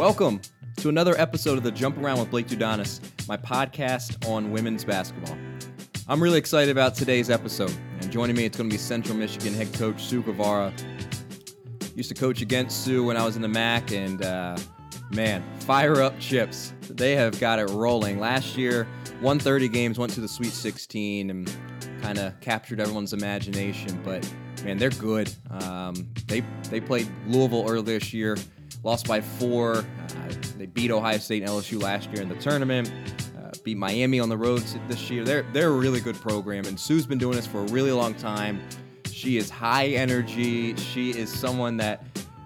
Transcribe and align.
Welcome 0.00 0.40
to 0.78 0.88
another 0.88 1.14
episode 1.20 1.58
of 1.58 1.62
the 1.62 1.70
Jump 1.70 1.98
Around 1.98 2.20
with 2.20 2.30
Blake 2.30 2.48
Dudonis, 2.48 3.02
my 3.28 3.36
podcast 3.36 4.26
on 4.26 4.50
women's 4.50 4.82
basketball. 4.82 5.36
I'm 6.08 6.22
really 6.22 6.38
excited 6.38 6.70
about 6.70 6.94
today's 6.94 7.28
episode, 7.28 7.76
and 8.00 8.10
joining 8.10 8.34
me, 8.34 8.46
it's 8.46 8.56
going 8.56 8.70
to 8.70 8.72
be 8.72 8.78
Central 8.78 9.14
Michigan 9.14 9.52
head 9.52 9.70
coach 9.74 10.02
Sue 10.02 10.22
Guevara. 10.22 10.72
Used 11.94 12.08
to 12.08 12.14
coach 12.14 12.40
against 12.40 12.82
Sue 12.82 13.04
when 13.04 13.18
I 13.18 13.26
was 13.26 13.36
in 13.36 13.42
the 13.42 13.48
MAC, 13.48 13.92
and 13.92 14.24
uh, 14.24 14.56
man, 15.10 15.44
fire 15.60 16.00
up 16.00 16.18
chips. 16.18 16.72
They 16.88 17.14
have 17.14 17.38
got 17.38 17.58
it 17.58 17.68
rolling. 17.68 18.18
Last 18.18 18.56
year, 18.56 18.84
130 19.20 19.68
games, 19.68 19.98
went 19.98 20.14
to 20.14 20.22
the 20.22 20.28
Sweet 20.28 20.54
16, 20.54 21.28
and 21.28 21.56
kind 22.00 22.16
of 22.18 22.40
captured 22.40 22.80
everyone's 22.80 23.12
imagination. 23.12 24.00
But 24.02 24.26
man, 24.64 24.78
they're 24.78 24.88
good. 24.88 25.30
Um, 25.50 26.08
they 26.26 26.40
they 26.70 26.80
played 26.80 27.06
Louisville 27.26 27.66
earlier 27.68 27.82
this 27.82 28.14
year, 28.14 28.38
lost 28.82 29.06
by 29.06 29.20
four. 29.20 29.76
Uh, 29.76 29.84
they 30.58 30.66
beat 30.66 30.90
Ohio 30.90 31.18
State 31.18 31.42
and 31.42 31.50
LSU 31.50 31.80
last 31.82 32.10
year 32.10 32.22
in 32.22 32.28
the 32.28 32.36
tournament. 32.36 32.92
Uh, 33.38 33.50
beat 33.64 33.76
Miami 33.76 34.20
on 34.20 34.28
the 34.28 34.36
road 34.36 34.62
this 34.88 35.10
year. 35.10 35.24
They're 35.24 35.42
they're 35.52 35.68
a 35.68 35.76
really 35.76 36.00
good 36.00 36.16
program, 36.16 36.64
and 36.66 36.78
Sue's 36.78 37.06
been 37.06 37.18
doing 37.18 37.36
this 37.36 37.46
for 37.46 37.58
a 37.58 37.66
really 37.66 37.92
long 37.92 38.14
time. 38.14 38.60
She 39.10 39.36
is 39.36 39.50
high 39.50 39.88
energy. 39.88 40.74
She 40.76 41.10
is 41.10 41.30
someone 41.30 41.76
that 41.78 42.02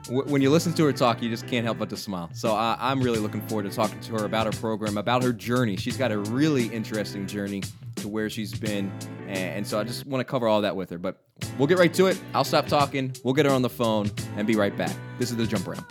when 0.09 0.42
you 0.42 0.50
listen 0.50 0.74
to 0.74 0.84
her 0.84 0.92
talk, 0.92 1.23
you 1.23 1.30
just 1.30 1.47
can't 1.47 1.64
help 1.64 1.78
but 1.78 1.88
to 1.91 1.97
smile. 1.97 2.28
So 2.34 2.55
uh, 2.55 2.77
I'm 2.78 3.00
really 3.00 3.19
looking 3.19 3.41
forward 3.47 3.64
to 3.64 3.75
talking 3.75 4.00
to 4.00 4.12
her 4.12 4.25
about 4.25 4.47
her 4.47 4.61
program, 4.61 4.98
about 4.98 5.22
her 5.22 5.33
journey. 5.33 5.77
She's 5.77 5.97
got 5.97 6.12
a 6.12 6.19
really 6.19 6.67
interesting 6.67 7.27
journey 7.27 7.62
to 7.97 8.08
where 8.08 8.28
she's 8.28 8.52
been, 8.52 8.92
and 9.28 9.67
so 9.67 9.78
I 9.78 9.84
just 9.84 10.06
want 10.06 10.20
to 10.20 10.30
cover 10.30 10.47
all 10.47 10.61
that 10.62 10.77
with 10.77 10.91
her. 10.91 10.98
But 10.98 11.22
we'll 11.58 11.69
get 11.69 11.78
right 11.78 11.95
to 11.95 12.06
it. 12.06 12.20
I'll 12.34 12.45
stop 12.45 12.67
talking. 12.67 13.14
We'll 13.25 13.34
get 13.34 13.47
her 13.47 13.52
on 13.52 13.62
the 13.62 13.70
phone 13.70 14.11
and 14.36 14.47
be 14.47 14.56
right 14.56 14.77
back. 14.77 14.95
This 15.19 15.30
is 15.30 15.36
the 15.36 15.47
jump 15.47 15.67
around. 15.67 15.84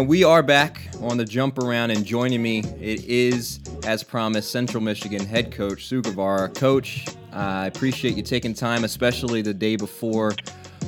And 0.00 0.08
we 0.08 0.24
are 0.24 0.42
back 0.42 0.80
on 1.02 1.18
the 1.18 1.26
jump 1.26 1.58
around, 1.58 1.90
and 1.90 2.06
joining 2.06 2.40
me, 2.40 2.60
it 2.80 3.04
is, 3.04 3.60
as 3.84 4.02
promised, 4.02 4.50
Central 4.50 4.82
Michigan 4.82 5.26
head 5.26 5.52
coach 5.52 5.84
Sue 5.84 6.00
Guevara. 6.00 6.48
Coach, 6.48 7.06
I 7.34 7.66
appreciate 7.66 8.16
you 8.16 8.22
taking 8.22 8.54
time, 8.54 8.84
especially 8.84 9.42
the 9.42 9.52
day 9.52 9.76
before 9.76 10.32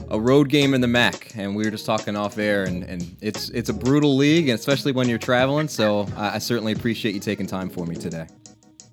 a 0.08 0.18
road 0.18 0.48
game 0.48 0.72
in 0.72 0.80
the 0.80 0.88
MAC. 0.88 1.30
And 1.36 1.54
we 1.54 1.62
were 1.62 1.70
just 1.70 1.84
talking 1.84 2.16
off 2.16 2.38
air, 2.38 2.64
and, 2.64 2.84
and 2.84 3.14
it's 3.20 3.50
it's 3.50 3.68
a 3.68 3.74
brutal 3.74 4.16
league, 4.16 4.48
especially 4.48 4.92
when 4.92 5.10
you're 5.10 5.18
traveling. 5.18 5.68
So 5.68 6.06
I, 6.16 6.36
I 6.36 6.38
certainly 6.38 6.72
appreciate 6.72 7.12
you 7.12 7.20
taking 7.20 7.46
time 7.46 7.68
for 7.68 7.84
me 7.84 7.96
today. 7.96 8.26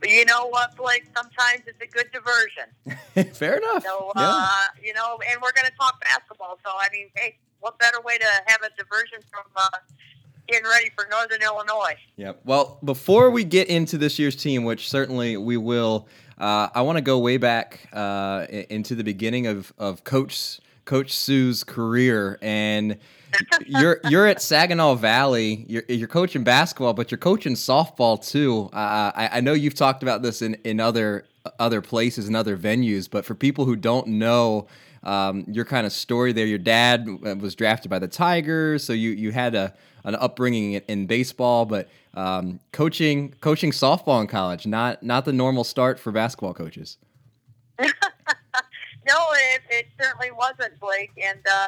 But 0.01 0.09
you 0.09 0.25
know 0.25 0.47
what, 0.47 0.75
Blake? 0.75 1.05
Sometimes 1.15 1.61
it's 1.65 1.81
a 1.81 1.87
good 1.87 2.11
diversion. 2.11 3.33
Fair 3.33 3.55
enough. 3.55 3.85
So, 3.85 4.11
uh, 4.17 4.19
yeah. 4.19 4.85
you 4.85 4.93
know, 4.93 5.17
and 5.31 5.41
we're 5.41 5.53
going 5.53 5.71
to 5.71 5.77
talk 5.79 6.01
basketball. 6.01 6.59
So, 6.65 6.71
I 6.77 6.89
mean, 6.91 7.07
hey, 7.15 7.37
what 7.59 7.77
better 7.79 8.01
way 8.01 8.17
to 8.17 8.25
have 8.47 8.61
a 8.63 8.69
diversion 8.77 9.19
from 9.31 9.43
uh, 9.55 9.69
getting 10.49 10.67
ready 10.69 10.91
for 10.95 11.07
Northern 11.09 11.41
Illinois? 11.41 11.95
Yep. 12.17 12.41
Well, 12.45 12.79
before 12.83 13.29
we 13.31 13.43
get 13.43 13.67
into 13.67 13.97
this 13.97 14.19
year's 14.19 14.35
team, 14.35 14.63
which 14.63 14.89
certainly 14.89 15.37
we 15.37 15.57
will, 15.57 16.07
uh, 16.37 16.69
I 16.73 16.81
want 16.81 16.97
to 16.97 17.01
go 17.01 17.19
way 17.19 17.37
back 17.37 17.87
uh, 17.93 18.45
into 18.49 18.95
the 18.95 19.03
beginning 19.03 19.47
of, 19.47 19.73
of 19.77 20.03
Coach 20.03 20.59
Coach 20.85 21.11
Sue's 21.11 21.63
career 21.63 22.39
and. 22.41 22.97
you're 23.67 23.99
you're 24.05 24.25
at 24.25 24.41
Saginaw 24.41 24.95
Valley. 24.95 25.63
You're 25.69 25.83
you're 25.87 26.07
coaching 26.07 26.43
basketball, 26.43 26.95
but 26.95 27.11
you're 27.11 27.19
coaching 27.19 27.53
softball 27.53 28.27
too. 28.27 28.71
Uh, 28.73 29.11
I, 29.13 29.29
I 29.33 29.41
know 29.41 29.53
you've 29.53 29.75
talked 29.75 30.01
about 30.01 30.23
this 30.23 30.41
in, 30.41 30.55
in 30.63 30.79
other 30.79 31.25
other 31.59 31.79
places 31.79 32.25
and 32.25 32.35
other 32.35 32.57
venues, 32.57 33.07
but 33.07 33.25
for 33.25 33.35
people 33.35 33.65
who 33.65 33.75
don't 33.75 34.07
know 34.07 34.65
um, 35.03 35.45
your 35.47 35.65
kind 35.65 35.85
of 35.85 35.93
story 35.93 36.33
there. 36.33 36.45
Your 36.45 36.57
dad 36.57 37.07
uh, 37.25 37.35
was 37.35 37.55
drafted 37.55 37.89
by 37.89 37.99
the 37.99 38.07
Tigers, 38.07 38.83
so 38.83 38.93
you 38.93 39.11
you 39.11 39.31
had 39.31 39.55
a 39.55 39.73
an 40.03 40.15
upbringing 40.15 40.73
in, 40.73 41.05
baseball, 41.07 41.65
but 41.65 41.89
um, 42.13 42.59
coaching 42.71 43.33
coaching 43.41 43.71
softball 43.71 44.21
in 44.21 44.27
college 44.27 44.65
not 44.65 45.03
not 45.03 45.25
the 45.25 45.33
normal 45.33 45.63
start 45.63 45.99
for 45.99 46.11
basketball 46.11 46.53
coaches. 46.53 46.97
no, 47.79 47.87
it, 49.53 49.61
it 49.69 49.87
certainly 50.01 50.31
wasn't, 50.31 50.77
Blake. 50.79 51.11
And 51.21 51.39
uh, 51.49 51.67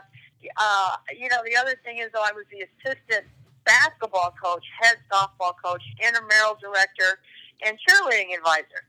uh, 0.57 0.95
you 1.17 1.29
know, 1.29 1.37
the 1.45 1.55
other 1.55 1.75
thing 1.83 1.99
is, 1.99 2.09
though, 2.13 2.23
I 2.23 2.31
was 2.31 2.45
the 2.51 2.65
assistant 2.65 3.25
basketball 3.65 4.33
coach, 4.41 4.65
head 4.81 4.97
softball 5.11 5.53
coach, 5.63 5.83
intramural 6.05 6.57
director, 6.59 7.19
and 7.65 7.77
cheerleading 7.77 8.35
advisor. 8.37 8.83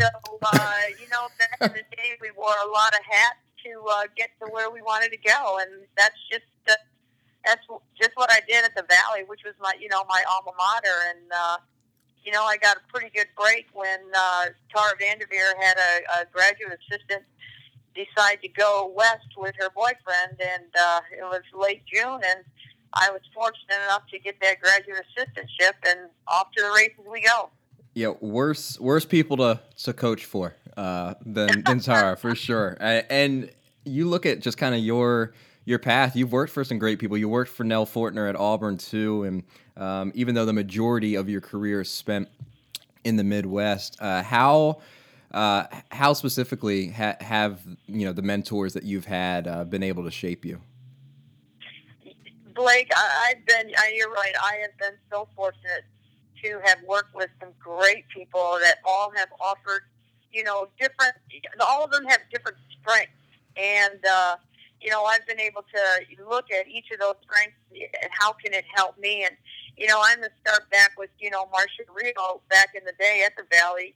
So, 0.00 0.08
uh, 0.42 0.80
you 0.98 1.08
know, 1.10 1.28
back 1.38 1.58
in 1.60 1.76
the 1.76 1.96
day, 1.96 2.16
we 2.20 2.30
wore 2.36 2.54
a 2.64 2.70
lot 2.70 2.94
of 2.94 3.00
hats 3.04 3.38
to 3.64 3.84
uh, 3.90 4.02
get 4.16 4.30
to 4.40 4.50
where 4.50 4.70
we 4.70 4.82
wanted 4.82 5.10
to 5.12 5.18
go, 5.18 5.58
and 5.60 5.86
that's 5.96 6.16
just 6.30 6.44
uh, 6.68 6.74
that's 7.44 7.64
just 8.00 8.12
what 8.14 8.30
I 8.30 8.40
did 8.46 8.64
at 8.64 8.74
the 8.74 8.84
Valley, 8.88 9.24
which 9.26 9.40
was 9.44 9.54
my 9.60 9.74
you 9.80 9.88
know 9.88 10.04
my 10.08 10.22
alma 10.30 10.52
mater, 10.56 10.98
and 11.08 11.32
uh, 11.32 11.56
you 12.24 12.32
know 12.32 12.44
I 12.44 12.56
got 12.56 12.76
a 12.76 12.80
pretty 12.92 13.10
good 13.14 13.28
break 13.36 13.66
when 13.72 14.00
uh, 14.16 14.44
Tara 14.74 14.96
Vanderveer 15.00 15.54
had 15.60 15.76
a, 15.78 16.22
a 16.22 16.26
graduate 16.32 16.78
assistant 16.80 17.24
decide 17.94 18.40
to 18.42 18.48
go 18.48 18.92
west 18.94 19.28
with 19.36 19.54
her 19.58 19.70
boyfriend, 19.70 20.40
and 20.40 20.70
uh, 20.78 21.00
it 21.16 21.22
was 21.22 21.42
late 21.54 21.82
June, 21.92 22.20
and 22.24 22.44
I 22.94 23.10
was 23.10 23.20
fortunate 23.34 23.82
enough 23.84 24.02
to 24.10 24.18
get 24.18 24.36
that 24.40 24.60
graduate 24.60 25.04
assistantship, 25.16 25.74
and 25.86 26.10
off 26.28 26.48
to 26.56 26.62
the 26.62 26.70
races 26.70 27.04
we 27.10 27.22
go. 27.22 27.50
Yeah, 27.94 28.12
worse 28.20 28.78
worse 28.78 29.04
people 29.04 29.36
to 29.38 29.60
to 29.84 29.92
coach 29.92 30.24
for 30.24 30.54
uh, 30.80 31.14
than 31.26 31.62
than 31.64 31.78
Tara 31.80 32.16
for 32.16 32.34
sure. 32.34 32.76
And 32.80 33.50
you 33.84 34.08
look 34.08 34.24
at 34.24 34.40
just 34.40 34.56
kind 34.56 34.74
of 34.74 34.80
your 34.80 35.34
your 35.66 35.78
path. 35.78 36.16
You've 36.16 36.32
worked 36.32 36.52
for 36.52 36.64
some 36.64 36.78
great 36.78 36.98
people. 36.98 37.18
You 37.18 37.28
worked 37.28 37.50
for 37.50 37.64
Nell 37.64 37.84
Fortner 37.84 38.28
at 38.28 38.34
Auburn 38.34 38.78
too, 38.78 39.24
and 39.24 39.42
um, 39.76 40.10
even 40.14 40.34
though 40.34 40.46
the 40.46 40.54
majority 40.54 41.16
of 41.16 41.28
your 41.28 41.42
career 41.42 41.82
is 41.82 41.90
spent 41.90 42.28
in 43.04 43.16
the 43.16 43.24
Midwest, 43.24 43.98
uh, 44.00 44.22
how 44.22 44.80
uh, 45.32 45.64
how 45.90 46.14
specifically 46.14 46.88
ha- 46.88 47.16
have 47.20 47.60
you 47.86 48.06
know 48.06 48.14
the 48.14 48.22
mentors 48.22 48.72
that 48.72 48.84
you've 48.84 49.04
had 49.04 49.46
uh, 49.46 49.64
been 49.64 49.82
able 49.82 50.04
to 50.04 50.10
shape 50.10 50.46
you? 50.46 50.62
Blake, 52.54 52.90
I, 52.96 53.34
have 53.34 53.46
been. 53.46 53.74
I, 53.76 53.92
you're 53.94 54.10
right. 54.10 54.32
I 54.42 54.56
have 54.62 54.76
been 54.78 54.98
so 55.10 55.28
fortunate 55.36 55.84
to 56.42 56.58
have 56.64 56.78
worked 56.86 57.14
with 57.14 57.28
some 57.38 57.50
great 57.58 58.08
people 58.08 58.58
that 58.62 58.78
all 58.86 59.12
have 59.14 59.28
offered 59.40 59.82
you 60.32 60.44
know, 60.44 60.68
different, 60.78 61.14
all 61.60 61.84
of 61.84 61.90
them 61.90 62.04
have 62.06 62.20
different 62.32 62.58
strengths. 62.80 63.12
And, 63.56 64.00
uh, 64.04 64.36
you 64.80 64.90
know, 64.90 65.04
I've 65.04 65.26
been 65.26 65.40
able 65.40 65.62
to 65.62 66.24
look 66.28 66.46
at 66.50 66.66
each 66.68 66.90
of 66.92 67.00
those 67.00 67.16
strengths 67.22 67.56
and 67.72 68.10
how 68.10 68.32
can 68.32 68.54
it 68.54 68.64
help 68.74 68.98
me. 68.98 69.24
And, 69.24 69.36
you 69.76 69.86
know, 69.86 70.00
I'm 70.02 70.18
going 70.18 70.30
to 70.30 70.50
start 70.50 70.70
back 70.70 70.92
with, 70.98 71.10
you 71.18 71.30
know, 71.30 71.48
Marcia 71.52 71.84
Rio 71.92 72.40
back 72.50 72.70
in 72.74 72.84
the 72.84 72.92
day 72.98 73.22
at 73.26 73.36
the 73.36 73.44
Valley. 73.54 73.94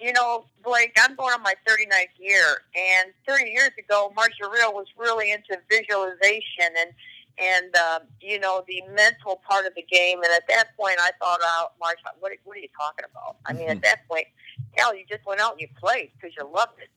You 0.00 0.12
know, 0.12 0.46
Blake, 0.64 0.96
I'm 0.98 1.14
going 1.16 1.34
on 1.34 1.42
my 1.42 1.54
39th 1.68 2.18
year. 2.18 2.62
And 2.74 3.12
30 3.28 3.50
years 3.50 3.70
ago, 3.78 4.12
Marcia 4.16 4.48
Rio 4.50 4.70
was 4.70 4.86
really 4.96 5.32
into 5.32 5.58
visualization 5.68 6.72
and, 6.78 6.90
and 7.38 7.76
um, 7.76 8.00
you 8.20 8.40
know 8.40 8.64
the 8.66 8.82
mental 8.94 9.42
part 9.48 9.66
of 9.66 9.74
the 9.74 9.82
game. 9.82 10.22
And 10.22 10.32
at 10.34 10.48
that 10.48 10.76
point, 10.76 10.96
I 10.98 11.10
thought, 11.20 11.40
out, 11.44 11.72
oh, 11.72 11.76
Marcia, 11.78 12.00
what, 12.20 12.32
what 12.44 12.56
are 12.56 12.60
you 12.60 12.68
talking 12.76 13.04
about? 13.10 13.36
I 13.44 13.52
mean, 13.52 13.64
mm-hmm. 13.64 13.72
at 13.72 13.82
that 13.82 14.08
point, 14.08 14.26
hell, 14.76 14.94
you 14.94 15.04
just 15.08 15.26
went 15.26 15.40
out 15.40 15.52
and 15.52 15.60
you 15.60 15.68
played 15.78 16.10
because 16.14 16.34
you 16.36 16.48
loved 16.48 16.78
it. 16.78 16.88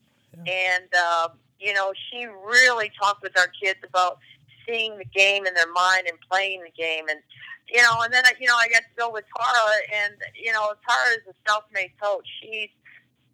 Yeah. 0.45 0.77
And, 0.77 0.93
um, 0.95 1.37
you 1.59 1.73
know, 1.73 1.93
she 2.09 2.25
really 2.25 2.91
talked 3.01 3.21
with 3.21 3.37
our 3.37 3.47
kids 3.61 3.79
about 3.87 4.19
seeing 4.67 4.97
the 4.97 5.05
game 5.05 5.45
in 5.45 5.53
their 5.53 5.71
mind 5.71 6.07
and 6.07 6.17
playing 6.29 6.63
the 6.63 6.71
game. 6.71 7.05
And, 7.09 7.19
you 7.67 7.81
know, 7.81 8.01
and 8.01 8.13
then, 8.13 8.23
you 8.39 8.47
know, 8.47 8.55
I 8.55 8.67
got 8.69 8.79
to 8.79 8.95
go 8.97 9.11
with 9.11 9.25
Tara, 9.37 10.03
and, 10.03 10.13
you 10.35 10.51
know, 10.51 10.73
Tara 10.87 11.13
is 11.17 11.27
a 11.29 11.49
self 11.49 11.63
made 11.73 11.91
coach. 12.01 12.27
She 12.41 12.71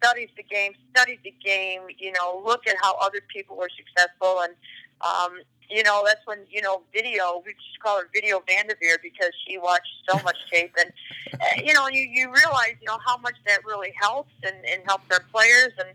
studies 0.02 0.28
the 0.36 0.42
game, 0.42 0.72
studies 0.94 1.18
the 1.24 1.34
game, 1.42 1.82
you 1.98 2.12
know, 2.12 2.42
look 2.44 2.66
at 2.66 2.76
how 2.82 2.96
other 2.96 3.20
people 3.32 3.56
were 3.56 3.70
successful. 3.76 4.40
And, 4.42 4.54
um, 5.00 5.40
you 5.68 5.82
know, 5.82 6.02
that's 6.04 6.24
when, 6.26 6.38
you 6.50 6.62
know, 6.62 6.82
video, 6.92 7.42
we 7.44 7.52
just 7.52 7.80
call 7.82 7.98
her 7.98 8.08
Video 8.14 8.42
Vanderveer 8.46 8.98
because 9.02 9.32
she 9.46 9.58
watched 9.58 9.90
so 10.08 10.18
much 10.22 10.36
tape. 10.52 10.74
And, 10.78 10.92
uh, 11.34 11.62
you 11.62 11.72
know, 11.74 11.88
you, 11.88 12.02
you 12.02 12.32
realize, 12.32 12.74
you 12.80 12.86
know, 12.86 12.98
how 13.04 13.16
much 13.18 13.34
that 13.46 13.64
really 13.64 13.92
helps 14.00 14.32
and, 14.44 14.56
and 14.64 14.82
helps 14.86 15.04
our 15.12 15.20
players. 15.32 15.72
And, 15.78 15.88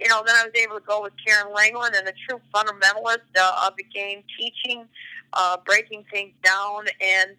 you 0.00 0.08
know, 0.08 0.22
then 0.26 0.36
I 0.36 0.44
was 0.44 0.52
able 0.54 0.78
to 0.78 0.86
go 0.86 1.02
with 1.02 1.12
Karen 1.24 1.52
Langeland 1.54 1.98
and 1.98 2.08
a 2.08 2.12
true 2.28 2.40
fundamentalist 2.54 3.24
uh, 3.38 3.66
of 3.66 3.76
the 3.76 3.84
game, 3.84 4.22
teaching, 4.38 4.86
uh, 5.32 5.56
breaking 5.64 6.04
things 6.10 6.32
down. 6.44 6.86
And, 7.00 7.30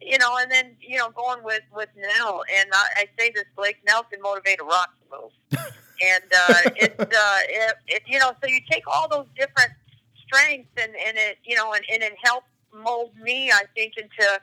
you 0.00 0.18
know, 0.18 0.36
and 0.38 0.50
then, 0.50 0.76
you 0.80 0.96
know, 0.96 1.10
going 1.10 1.42
with, 1.44 1.62
with 1.74 1.88
Nell. 1.96 2.42
And 2.56 2.70
I, 2.72 2.86
I 2.96 3.06
say 3.18 3.32
this, 3.34 3.44
Blake, 3.56 3.76
Nell 3.86 4.04
can 4.04 4.22
motivate 4.22 4.60
a 4.60 4.64
rock 4.64 4.94
to 5.02 5.18
move. 5.20 5.32
and 5.52 6.24
uh, 6.24 6.70
it's, 6.76 7.00
uh, 7.00 7.38
it, 7.48 7.74
it, 7.88 8.02
you 8.06 8.18
know, 8.18 8.32
so 8.40 8.48
you 8.48 8.60
take 8.70 8.84
all 8.86 9.08
those 9.08 9.26
different– 9.36 9.72
strengths 10.28 10.70
and, 10.76 10.92
and 10.94 11.16
it 11.16 11.38
you 11.44 11.56
know 11.56 11.72
and, 11.72 11.84
and 11.92 12.02
it 12.02 12.14
helped 12.22 12.48
mold 12.72 13.12
me 13.20 13.50
I 13.50 13.64
think 13.74 13.94
into 13.96 14.40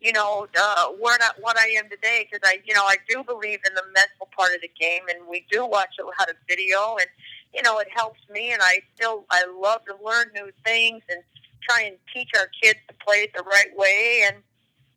you 0.00 0.12
know, 0.12 0.46
uh, 0.58 0.86
where 1.00 1.18
not 1.18 1.36
what 1.40 1.58
I 1.58 1.66
am 1.70 1.88
today. 1.88 2.28
Because 2.30 2.48
I, 2.48 2.60
you 2.64 2.74
know, 2.74 2.84
I 2.84 2.96
do 3.08 3.24
believe 3.24 3.60
in 3.66 3.74
the 3.74 3.82
mental 3.94 4.28
part 4.36 4.54
of 4.54 4.60
the 4.60 4.70
game, 4.78 5.02
and 5.08 5.26
we 5.28 5.44
do 5.50 5.66
watch 5.66 5.94
a 6.00 6.04
lot 6.04 6.28
of 6.28 6.36
video, 6.48 6.96
and 6.98 7.08
you 7.54 7.62
know, 7.62 7.78
it 7.78 7.88
helps 7.94 8.20
me, 8.30 8.52
and 8.52 8.62
I 8.62 8.80
still 8.94 9.24
I 9.30 9.44
love 9.46 9.84
to 9.86 9.94
learn 10.04 10.30
new 10.34 10.50
things 10.64 11.02
and 11.10 11.22
try 11.68 11.82
and 11.82 11.96
teach 12.14 12.30
our 12.36 12.48
kids 12.62 12.78
to 12.88 12.94
play 13.04 13.18
it 13.18 13.30
the 13.34 13.42
right 13.42 13.76
way, 13.76 14.24
and 14.26 14.36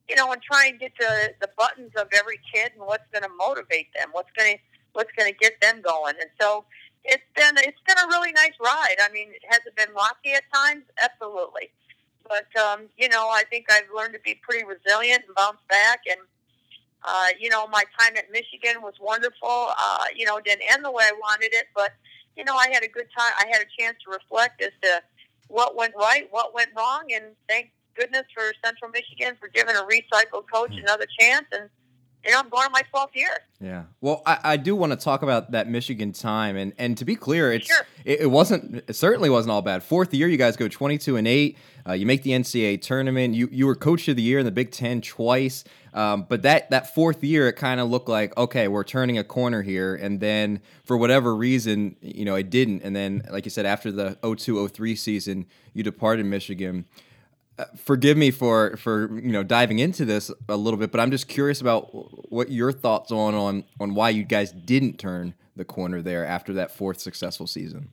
you 0.10 0.16
know, 0.16 0.32
and 0.32 0.42
try 0.42 0.68
and 0.68 0.80
get 0.80 0.96
to 1.00 1.34
the 1.40 1.50
buttons 1.58 1.92
of 1.96 2.08
every 2.14 2.40
kid 2.54 2.72
and 2.78 2.86
what's 2.86 3.06
going 3.12 3.24
to 3.24 3.30
motivate 3.38 3.88
them, 3.96 4.10
what's 4.12 4.32
going 4.38 4.56
to 4.56 4.60
what's 4.94 5.12
going 5.18 5.32
to 5.32 5.38
get 5.38 5.60
them 5.62 5.82
going, 5.82 6.16
and 6.20 6.30
so 6.40 6.66
it's 7.04 7.24
been 7.36 7.56
it's 7.58 7.82
been 7.88 7.98
a 7.98 8.08
really 8.08 8.32
nice 8.32 8.54
ride. 8.64 8.98
I 9.02 9.12
mean, 9.12 9.30
has 9.50 9.60
it 9.66 9.76
been 9.76 9.94
rocky 9.96 10.34
at 10.34 10.44
times? 10.54 10.84
Absolutely 11.02 11.72
but 12.32 12.48
um, 12.62 12.88
you 12.98 13.10
know, 13.10 13.28
I 13.28 13.44
think 13.50 13.66
I've 13.70 13.90
learned 13.96 14.14
to 14.14 14.20
be 14.22 14.40
pretty 14.42 14.64
resilient 14.64 15.24
and 15.28 15.36
bounce 15.36 15.60
back. 15.70 16.00
And 16.10 16.20
uh, 17.04 17.28
you 17.40 17.50
know, 17.50 17.68
my 17.68 17.84
time 18.00 18.16
at 18.18 18.32
Michigan 18.32 18.82
was 18.82 18.94
wonderful. 19.02 19.74
Uh, 19.78 20.06
you 20.16 20.26
know, 20.26 20.40
didn't 20.40 20.64
end 20.72 20.86
the 20.86 20.92
way 20.92 21.04
I 21.04 21.12
wanted 21.14 21.54
it, 21.54 21.68
but 21.76 21.92
you 22.38 22.46
know, 22.46 22.56
I 22.56 22.70
had 22.72 22.84
a 22.84 22.88
good 22.88 23.08
time. 23.18 23.34
I 23.38 23.48
had 23.52 23.62
a 23.62 23.70
chance 23.78 23.98
to 24.06 24.12
reflect 24.12 24.62
as 24.62 24.72
to 24.84 25.02
what 25.50 25.76
went 25.76 25.94
right, 25.98 26.28
what 26.32 26.54
went 26.54 26.70
wrong, 26.78 27.12
and 27.14 27.26
thank 27.50 27.72
goodness 27.96 28.24
for 28.34 28.54
Central 28.64 28.90
Michigan 28.92 29.36
for 29.38 29.50
giving 29.50 29.76
a 29.76 29.84
recycled 29.84 30.46
coach 30.52 30.72
hmm. 30.72 30.80
another 30.80 31.08
chance. 31.20 31.46
And 31.52 31.70
you 32.24 32.32
know, 32.32 32.40
I'm 32.40 32.50
going 32.50 32.66
on 32.66 32.72
my 32.72 32.84
12th 32.94 33.16
year. 33.16 33.42
Yeah. 33.60 33.84
Well, 34.00 34.22
I, 34.26 34.40
I, 34.44 34.58
do 34.58 34.76
want 34.76 34.92
to 34.92 34.96
talk 34.96 35.24
about 35.24 35.52
that 35.52 35.68
Michigan 35.70 36.12
time, 36.14 36.56
and 36.56 36.74
and 36.78 36.98
to 36.98 37.06
be 37.06 37.16
clear, 37.16 37.52
it's 37.52 37.68
sure. 37.68 37.86
it, 38.06 38.22
it, 38.22 38.28
wasn't 38.28 38.84
it 38.88 38.96
certainly 38.96 39.30
wasn't 39.30 39.52
all 39.52 39.62
bad. 39.62 39.84
Fourth 39.84 40.14
year, 40.14 40.28
you 40.28 40.38
guys 40.38 40.56
go 40.56 40.68
22 40.68 41.18
and 41.18 41.28
eight. 41.28 41.58
Uh, 41.88 41.94
you 41.94 42.06
make 42.06 42.24
the 42.24 42.32
NCAA 42.32 42.82
tournament. 42.82 43.34
You 43.34 43.50
you 43.52 43.66
were 43.68 43.76
coach 43.76 44.08
of 44.08 44.16
the 44.16 44.22
year 44.22 44.40
in 44.40 44.46
the 44.46 44.52
Big 44.52 44.72
Ten 44.72 45.02
twice. 45.02 45.64
Um, 45.94 46.26
but 46.28 46.44
that 46.44 46.70
that 46.70 46.94
fourth 46.94 47.24
year, 47.24 47.48
it 47.48 47.54
kind 47.54 47.80
of 47.80 47.90
looked 47.90 48.10
like 48.10 48.36
okay, 48.38 48.68
we're 48.68 48.84
turning 48.84 49.18
a 49.18 49.24
corner 49.24 49.62
here. 49.62 49.96
And 49.96 50.20
then 50.20 50.62
for 50.84 50.98
whatever 50.98 51.36
reason, 51.36 51.96
you 52.02 52.26
know, 52.26 52.36
it 52.36 52.50
didn't. 52.50 52.84
And 52.84 52.96
then, 52.96 53.24
like 53.32 53.46
you 53.46 53.52
said, 53.52 53.66
after 53.66 53.92
the 53.92 54.18
02-03 54.22 54.98
season, 54.98 55.46
you 55.74 55.84
departed 55.84 56.26
Michigan. 56.26 56.86
Forgive 57.76 58.18
me 58.18 58.32
for 58.32 58.78
for 58.78 59.20
you 59.20 59.32
know 59.32 59.44
diving 59.44 59.80
into 59.80 60.06
this 60.06 60.32
a 60.48 60.58
little 60.58 60.80
bit, 60.80 60.92
but 60.92 61.00
I'm 61.00 61.12
just 61.12 61.28
curious 61.28 61.62
about 61.62 62.32
what 62.32 62.52
your 62.52 62.72
thoughts 62.72 63.12
on 63.12 63.36
on 63.36 63.64
on 63.80 63.96
why 63.96 64.10
you 64.10 64.24
guys 64.24 64.52
didn't 64.52 64.98
turn 64.98 65.34
the 65.56 65.66
corner 65.66 66.02
there 66.02 66.26
after 66.26 66.54
that 66.54 66.72
fourth 66.72 67.00
successful 67.00 67.48
season. 67.48 67.90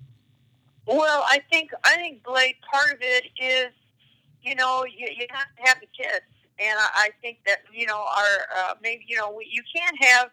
Well, 0.87 1.25
I 1.27 1.41
think 1.51 1.71
I 1.85 1.97
think 1.97 2.25
Blake. 2.25 2.57
Part 2.71 2.93
of 2.93 2.99
it 3.01 3.25
is, 3.39 3.73
you 4.43 4.55
know, 4.55 4.85
you, 4.85 5.09
you 5.17 5.27
have 5.31 5.49
to 5.57 5.63
have 5.65 5.81
the 5.81 5.87
kids, 5.87 6.25
and 6.59 6.79
I, 6.79 6.89
I 6.95 7.11
think 7.21 7.39
that 7.47 7.59
you 7.73 7.87
know, 7.87 7.99
our 7.99 8.47
uh, 8.57 8.75
maybe 8.83 9.05
you 9.07 9.17
know, 9.17 9.39
you 9.41 9.63
can't 9.75 9.97
have. 10.03 10.31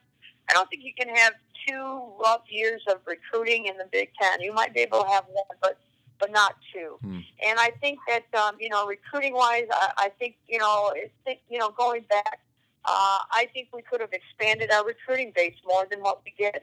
I 0.49 0.53
don't 0.53 0.69
think 0.69 0.83
you 0.83 0.93
can 0.97 1.13
have 1.15 1.33
two 1.67 2.03
rough 2.23 2.43
years 2.49 2.83
of 2.87 2.99
recruiting 3.05 3.65
in 3.65 3.77
the 3.77 3.87
Big 3.91 4.11
Ten. 4.21 4.41
You 4.41 4.53
might 4.53 4.73
be 4.73 4.81
able 4.81 5.03
to 5.03 5.09
have 5.09 5.25
one, 5.25 5.57
but 5.61 5.77
but 6.19 6.31
not 6.31 6.55
two. 6.73 6.97
Hmm. 7.01 7.19
And 7.45 7.59
I 7.59 7.71
think 7.81 7.99
that 8.07 8.25
um, 8.39 8.55
you 8.59 8.69
know, 8.69 8.87
recruiting 8.87 9.33
wise, 9.33 9.67
I, 9.71 9.91
I 9.97 10.09
think 10.19 10.35
you 10.47 10.59
know, 10.59 10.93
think, 11.23 11.39
you 11.49 11.59
know, 11.59 11.69
going 11.71 12.03
back, 12.09 12.39
uh, 12.85 13.19
I 13.31 13.47
think 13.53 13.69
we 13.73 13.81
could 13.81 14.01
have 14.01 14.13
expanded 14.13 14.71
our 14.71 14.85
recruiting 14.85 15.31
base 15.35 15.55
more 15.65 15.85
than 15.89 15.99
what 15.99 16.21
we 16.23 16.33
did. 16.37 16.61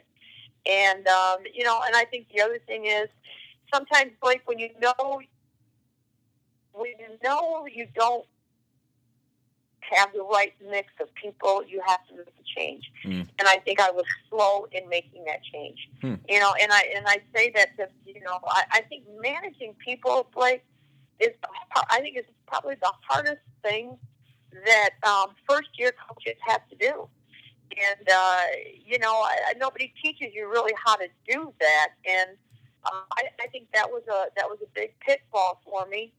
And 0.66 1.06
um, 1.08 1.38
you 1.52 1.64
know, 1.64 1.80
and 1.86 1.96
I 1.96 2.04
think 2.04 2.26
the 2.34 2.42
other 2.42 2.58
thing 2.66 2.86
is 2.86 3.08
sometimes, 3.72 4.12
Blake, 4.22 4.42
when 4.46 4.58
you 4.58 4.70
know 4.80 5.20
when 6.72 6.90
you 6.98 7.18
know 7.22 7.66
you 7.66 7.86
don't 7.94 8.24
have 9.90 10.12
the 10.12 10.22
right 10.22 10.52
mix 10.70 10.88
of 11.00 11.12
people, 11.14 11.62
you 11.66 11.82
have 11.86 12.06
to 12.08 12.16
make 12.16 12.28
a 12.28 12.60
change. 12.60 12.90
Mm. 13.04 13.28
And 13.38 13.48
I 13.48 13.56
think 13.58 13.80
I 13.80 13.90
was 13.90 14.04
slow 14.28 14.66
in 14.72 14.88
making 14.88 15.24
that 15.24 15.42
change. 15.42 15.88
Mm. 16.02 16.18
You 16.28 16.40
know, 16.40 16.52
and 16.60 16.72
I 16.72 16.92
and 16.96 17.06
I 17.06 17.18
say 17.34 17.52
that 17.54 17.76
to 17.76 17.88
you 18.06 18.20
know, 18.20 18.38
I, 18.46 18.64
I 18.72 18.80
think 18.82 19.04
managing 19.20 19.74
people, 19.84 20.28
Blake, 20.34 20.64
is 21.20 21.30
I 21.90 22.00
think 22.00 22.18
is 22.18 22.24
probably 22.46 22.76
the 22.76 22.92
hardest 23.08 23.42
thing 23.62 23.96
that 24.64 24.90
um, 25.06 25.34
first 25.48 25.70
year 25.78 25.92
coaches 26.08 26.38
have 26.46 26.68
to 26.68 26.76
do. 26.76 27.08
And 27.70 28.08
uh, 28.08 28.40
you 28.84 28.98
know, 28.98 29.12
I, 29.12 29.54
nobody 29.58 29.92
teaches 30.02 30.34
you 30.34 30.48
really 30.48 30.74
how 30.84 30.96
to 30.96 31.08
do 31.28 31.52
that. 31.60 31.88
And 32.06 32.36
uh, 32.84 33.02
I, 33.16 33.24
I 33.40 33.46
think 33.48 33.68
that 33.74 33.90
was 33.90 34.02
a 34.08 34.26
that 34.36 34.48
was 34.48 34.58
a 34.62 34.68
big 34.74 34.92
pitfall 35.00 35.60
for 35.64 35.86
me 35.86 36.12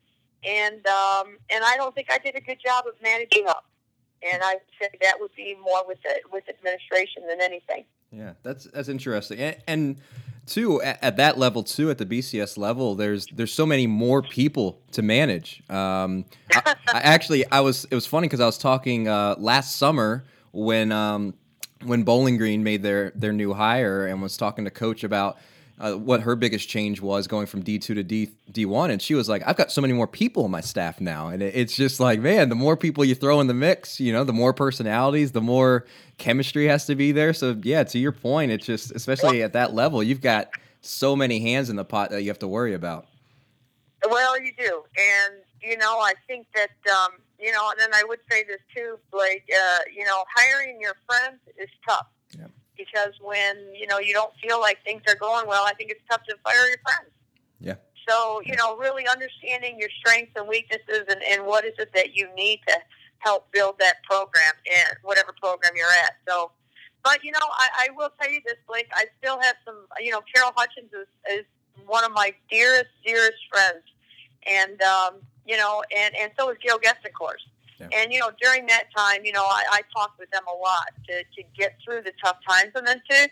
and 0.46 0.86
um, 0.88 1.38
and 1.50 1.64
I 1.64 1.76
don't 1.78 1.94
think 1.96 2.08
I 2.12 2.18
did 2.18 2.36
a 2.36 2.42
good 2.42 2.60
job 2.64 2.86
of 2.88 2.94
managing 3.02 3.48
up. 3.48 3.66
And 4.32 4.42
I 4.42 4.56
said 4.80 4.92
that 5.02 5.16
would 5.20 5.36
be 5.36 5.56
more 5.62 5.86
with 5.88 6.02
the 6.02 6.16
with 6.32 6.48
administration 6.48 7.28
than 7.28 7.42
anything. 7.42 7.84
Yeah, 8.12 8.34
that's 8.44 8.66
that's 8.66 8.90
interesting, 8.90 9.40
and, 9.40 9.58
and 9.68 9.98
too 10.46 10.82
at, 10.82 11.04
at, 11.04 11.18
that 11.18 11.38
level 11.38 11.64
too 11.64 11.90
at 11.90 11.98
the 11.98 12.06
BCS 12.06 12.58
level, 12.58 12.96
there's 12.96 13.26
there's 13.28 13.54
so 13.54 13.66
many 13.66 13.88
more 13.88 14.22
people 14.22 14.80
to 14.92 15.02
manage. 15.02 15.64
Um, 15.70 16.26
I, 16.52 16.76
I 16.94 17.00
actually 17.02 17.50
I 17.52 17.62
was 17.62 17.86
it 17.86 17.96
was 17.96 18.06
funny 18.06 18.28
because 18.28 18.40
I 18.40 18.46
was 18.46 18.58
talking 18.58 19.08
uh, 19.08 19.36
last 19.38 19.78
summer 19.78 20.24
when 20.52 20.92
um, 20.92 21.34
when 21.84 22.04
Bowling 22.04 22.38
Green 22.38 22.64
made 22.64 22.84
their 22.84 23.12
their 23.16 23.34
new 23.34 23.54
hire 23.54 24.06
and 24.08 24.22
was 24.22 24.38
talking 24.38 24.66
to 24.66 24.72
coach 24.72 25.04
about 25.04 25.38
uh, 25.80 25.94
what 25.94 26.22
her 26.22 26.36
biggest 26.36 26.70
change 26.70 27.02
was 27.02 27.28
going 27.28 27.48
from 27.48 27.64
D2 27.64 27.82
to 27.82 28.04
D 28.04 28.30
D1, 28.52 28.92
and 28.92 29.02
she 29.02 29.16
was 29.16 29.28
like, 29.28 29.42
"I've 29.46 29.56
got 29.56 29.72
so 29.72 29.82
many 29.82 29.94
more 29.94 30.08
people 30.08 30.44
on 30.44 30.52
my 30.52 30.62
staff 30.62 31.02
now," 31.02 31.30
and 31.30 31.42
it, 31.42 31.56
it's 31.56 31.76
just 31.76 32.00
like, 32.00 32.20
man, 32.20 32.50
the 32.50 32.56
more 32.56 32.78
people 32.78 33.04
you 33.04 33.16
throw 33.16 33.40
in 33.42 33.48
the 33.48 33.54
mix, 33.54 34.00
you 34.00 34.14
know, 34.14 34.24
the 34.24 34.34
more 34.34 34.54
personalities, 34.54 35.32
the 35.32 35.42
more 35.42 35.86
chemistry 36.18 36.68
has 36.68 36.86
to 36.86 36.96
be 36.96 37.12
there. 37.12 37.34
So 37.34 37.58
yeah, 37.64 37.84
to 37.86 37.98
your 37.98 38.12
point, 38.12 38.52
it's 38.52 38.66
just 38.66 38.92
especially 38.92 39.42
at 39.42 39.54
that 39.54 39.74
level, 39.74 40.04
you've 40.04 40.22
got 40.22 40.52
so 40.82 41.16
many 41.16 41.40
hands 41.40 41.70
in 41.70 41.76
the 41.76 41.86
pot 41.86 42.12
that 42.12 42.22
you 42.22 42.30
have 42.30 42.40
to 42.40 42.48
worry 42.48 42.74
about. 42.76 43.08
Well, 44.08 44.40
you 44.40 44.52
do, 44.58 44.84
and 44.98 45.36
you 45.62 45.78
know, 45.78 45.98
I 46.00 46.14
think 46.28 46.46
that 46.54 46.70
um, 46.92 47.14
you 47.40 47.52
know, 47.52 47.72
and 47.72 47.80
then 47.80 47.94
I 47.94 48.04
would 48.04 48.20
say 48.30 48.44
this 48.44 48.62
too, 48.76 49.00
Blake. 49.12 49.50
Uh, 49.52 49.80
you 49.96 50.06
know, 50.06 50.24
hiring 50.36 50.80
your 50.80 50.96
friends 51.08 51.40
is 51.58 51.70
tough 51.88 52.08
because 52.78 53.14
when 53.22 53.56
you 53.74 53.88
know 53.88 54.00
you 54.00 54.14
don't 54.14 54.34
feel 54.42 54.60
like 54.60 54.84
things 54.84 55.02
are 55.08 55.16
going 55.16 55.48
well, 55.48 55.64
I 55.66 55.74
think 55.74 55.92
it's 55.92 56.02
tough 56.10 56.24
to 56.30 56.36
fire 56.44 56.68
your 56.68 56.78
friends. 56.84 57.12
Yeah. 57.60 57.76
So 58.08 58.42
you 58.46 58.56
know, 58.56 58.78
really 58.78 59.08
understanding 59.08 59.78
your 59.80 59.90
strengths 60.00 60.34
and 60.36 60.48
weaknesses, 60.48 61.06
and, 61.10 61.22
and 61.24 61.46
what 61.46 61.66
is 61.66 61.74
it 61.78 61.92
that 61.94 62.16
you 62.16 62.34
need 62.36 62.60
to 62.68 62.76
help 63.20 63.52
build 63.52 63.76
that 63.80 64.04
program 64.04 64.54
in 64.66 64.98
whatever 65.02 65.34
program 65.42 65.72
you're 65.76 65.88
at. 66.06 66.16
So, 66.28 66.52
but 67.04 67.24
you 67.24 67.32
know, 67.32 67.40
I, 67.42 67.88
I 67.88 67.88
will 67.96 68.10
tell 68.20 68.30
you 68.30 68.42
this, 68.46 68.58
Blake. 68.68 68.90
I 68.94 69.06
still 69.20 69.40
have 69.42 69.56
some. 69.66 69.78
You 70.00 70.12
know, 70.12 70.22
Carol 70.34 70.52
Hutchins 70.56 70.92
is, 70.94 71.08
is 71.32 71.46
one 71.86 72.04
of 72.04 72.12
my 72.12 72.34
dearest, 72.52 72.92
dearest 73.06 73.40
friends, 73.50 73.84
and 74.46 74.82
um, 74.82 75.16
you 75.46 75.58
know, 75.58 75.84
and 75.96 76.16
and 76.16 76.32
so 76.38 76.50
is 76.50 76.58
Gail 76.62 76.78
Guest, 76.78 77.06
of 77.06 77.14
course. 77.14 77.46
Yeah. 77.92 78.00
And 78.00 78.14
you 78.14 78.20
know, 78.20 78.32
during 78.42 78.66
that 78.68 78.86
time, 78.96 79.26
you 79.26 79.32
know, 79.32 79.44
I, 79.44 79.64
I 79.72 79.82
talked 79.96 80.20
with 80.20 80.30
them 80.32 80.44
a 80.48 80.56
lot 80.56 80.88
to 81.08 81.24
to 81.24 81.44
get 81.58 81.78
through 81.84 82.02
the 82.02 82.14
tough 82.24 82.38
times, 82.48 82.72
and 82.76 82.88
then 82.88 83.02
to, 83.10 83.30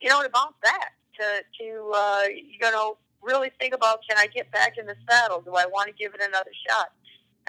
you 0.00 0.08
know, 0.08 0.22
to 0.22 0.28
bounce 0.28 0.54
back, 0.62 0.94
to 1.18 1.42
to 1.60 1.92
uh, 1.94 2.22
you 2.28 2.58
know, 2.70 2.96
really 3.22 3.50
think 3.60 3.74
about 3.74 4.00
can 4.08 4.18
I 4.18 4.26
get 4.26 4.50
back 4.50 4.78
in 4.78 4.86
the 4.86 4.96
saddle? 5.08 5.40
Do 5.40 5.54
I 5.54 5.66
want 5.66 5.88
to 5.88 5.94
give 5.94 6.14
it 6.14 6.20
another 6.20 6.50
shot? 6.68 6.92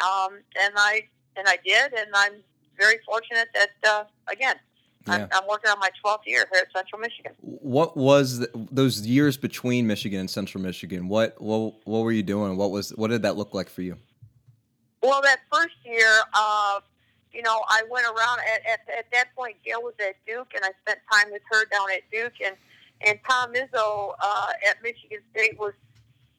Um, 0.02 0.40
and 0.62 0.74
I 0.78 1.04
and 1.38 1.48
I 1.48 1.58
did, 1.66 1.94
and 1.94 2.10
I'm 2.14 2.34
very 2.78 2.98
fortunate 3.06 3.50
that 3.54 3.70
uh, 3.88 4.04
again. 4.32 4.56
Yeah. 5.08 5.14
I'm, 5.14 5.28
I'm, 5.34 5.48
working 5.48 5.70
on 5.70 5.78
my 5.80 5.92
12th 6.04 6.22
year 6.26 6.48
here 6.52 6.64
at 6.64 6.76
Central 6.76 7.00
Michigan. 7.00 7.34
What 7.40 7.96
was 7.96 8.40
the, 8.40 8.50
those 8.72 9.06
years 9.06 9.38
between 9.38 9.86
Michigan 9.86 10.22
and 10.22 10.28
Central 10.28 10.64
Michigan? 10.64 11.08
What, 11.08 11.40
what 11.40 11.76
what 11.86 12.00
were 12.00 12.12
you 12.12 12.24
doing? 12.24 12.58
What 12.58 12.72
was 12.72 12.90
what 12.90 13.12
did 13.12 13.22
that 13.22 13.38
look 13.38 13.54
like 13.54 13.70
for 13.70 13.84
you? 13.84 13.98
Well, 15.06 15.22
that 15.24 15.42
first 15.54 15.76
year, 15.86 16.10
uh, 16.34 16.82
you 17.34 17.44
know, 17.44 17.62
I 17.70 17.84
went 17.92 18.08
around 18.08 18.40
at, 18.42 18.62
at, 18.68 19.00
at 19.00 19.06
that 19.14 19.36
point. 19.38 19.58
Gail 19.66 19.84
was 19.84 19.96
at 20.02 20.16
Duke, 20.28 20.50
and 20.56 20.66
I 20.66 20.72
spent 20.84 21.00
time 21.12 21.32
with 21.32 21.44
her 21.52 21.66
down 21.68 21.88
at 21.92 22.02
Duke, 22.12 22.34
and 22.46 22.58
and 23.06 23.20
Tom 23.30 23.54
Izzo 23.54 24.16
uh, 24.24 24.48
at 24.70 24.84
Michigan 24.84 25.20
State 25.32 25.60
was 25.60 25.74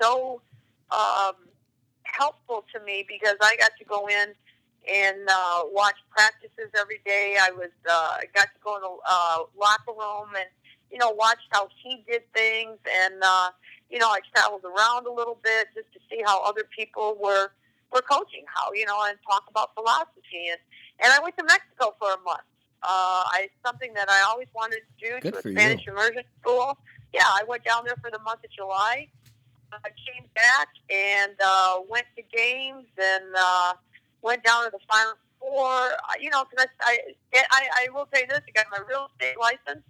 so 0.02 0.42
um, 0.90 1.34
helpful 2.04 2.64
to 2.74 2.80
me 2.84 3.06
because 3.08 3.36
I 3.42 3.56
got 3.56 3.72
to 3.78 3.86
go 3.86 4.08
in 4.08 4.34
and 4.92 5.28
uh, 5.30 5.62
watch 5.72 5.96
practices 6.10 6.70
every 6.78 7.00
day. 7.06 7.36
I 7.40 7.52
was 7.52 7.70
uh, 7.90 8.18
got 8.34 8.44
to 8.46 8.60
go 8.64 8.76
in 8.76 8.82
the 8.82 8.96
uh, 9.08 9.38
locker 9.58 9.92
room 9.98 10.30
and 10.36 10.48
you 10.92 10.98
know 10.98 11.12
watch 11.12 11.40
how 11.50 11.68
he 11.82 12.04
did 12.08 12.22
things, 12.34 12.78
and 13.04 13.14
uh, 13.24 13.50
you 13.90 14.00
know 14.00 14.08
I 14.08 14.20
traveled 14.34 14.64
around 14.64 15.06
a 15.06 15.12
little 15.12 15.38
bit 15.44 15.68
just 15.74 15.92
to 15.94 16.00
see 16.10 16.22
how 16.26 16.42
other 16.44 16.64
people 16.76 17.18
were 17.22 17.50
for 17.90 18.02
coaching, 18.02 18.44
how 18.54 18.72
you 18.72 18.86
know, 18.86 18.98
and 19.08 19.18
talk 19.28 19.44
about 19.48 19.74
philosophy. 19.74 20.50
And 20.50 20.60
and 21.02 21.12
I 21.12 21.20
went 21.20 21.36
to 21.38 21.44
Mexico 21.44 21.94
for 21.98 22.12
a 22.12 22.20
month. 22.24 22.46
Uh, 22.82 23.24
I 23.32 23.48
something 23.64 23.92
that 23.94 24.08
I 24.10 24.22
always 24.28 24.48
wanted 24.54 24.80
to 24.86 25.08
do 25.08 25.20
Good 25.20 25.32
to 25.34 25.38
a 25.38 25.42
Spanish 25.42 25.86
you. 25.86 25.92
immersion 25.92 26.22
school. 26.40 26.78
Yeah, 27.12 27.24
I 27.24 27.42
went 27.48 27.64
down 27.64 27.84
there 27.84 27.96
for 28.00 28.10
the 28.10 28.18
month 28.20 28.44
of 28.44 28.50
July. 28.50 29.08
I 29.72 29.90
came 30.08 30.24
back 30.34 30.68
and 30.90 31.32
uh, 31.44 31.80
went 31.88 32.06
to 32.16 32.22
games 32.34 32.86
and 32.96 33.24
uh, 33.36 33.74
went 34.22 34.44
down 34.44 34.64
to 34.64 34.70
the 34.70 34.78
Final 34.90 35.14
for 35.40 35.68
uh, 35.74 36.16
you 36.20 36.30
know 36.30 36.44
because 36.50 36.66
I, 36.80 36.98
I 37.34 37.44
I 37.50 37.68
I 37.86 37.88
will 37.92 38.08
say 38.14 38.26
this: 38.28 38.40
I 38.46 38.50
got 38.54 38.66
my 38.70 38.78
real 38.88 39.08
estate 39.12 39.36
license 39.40 39.84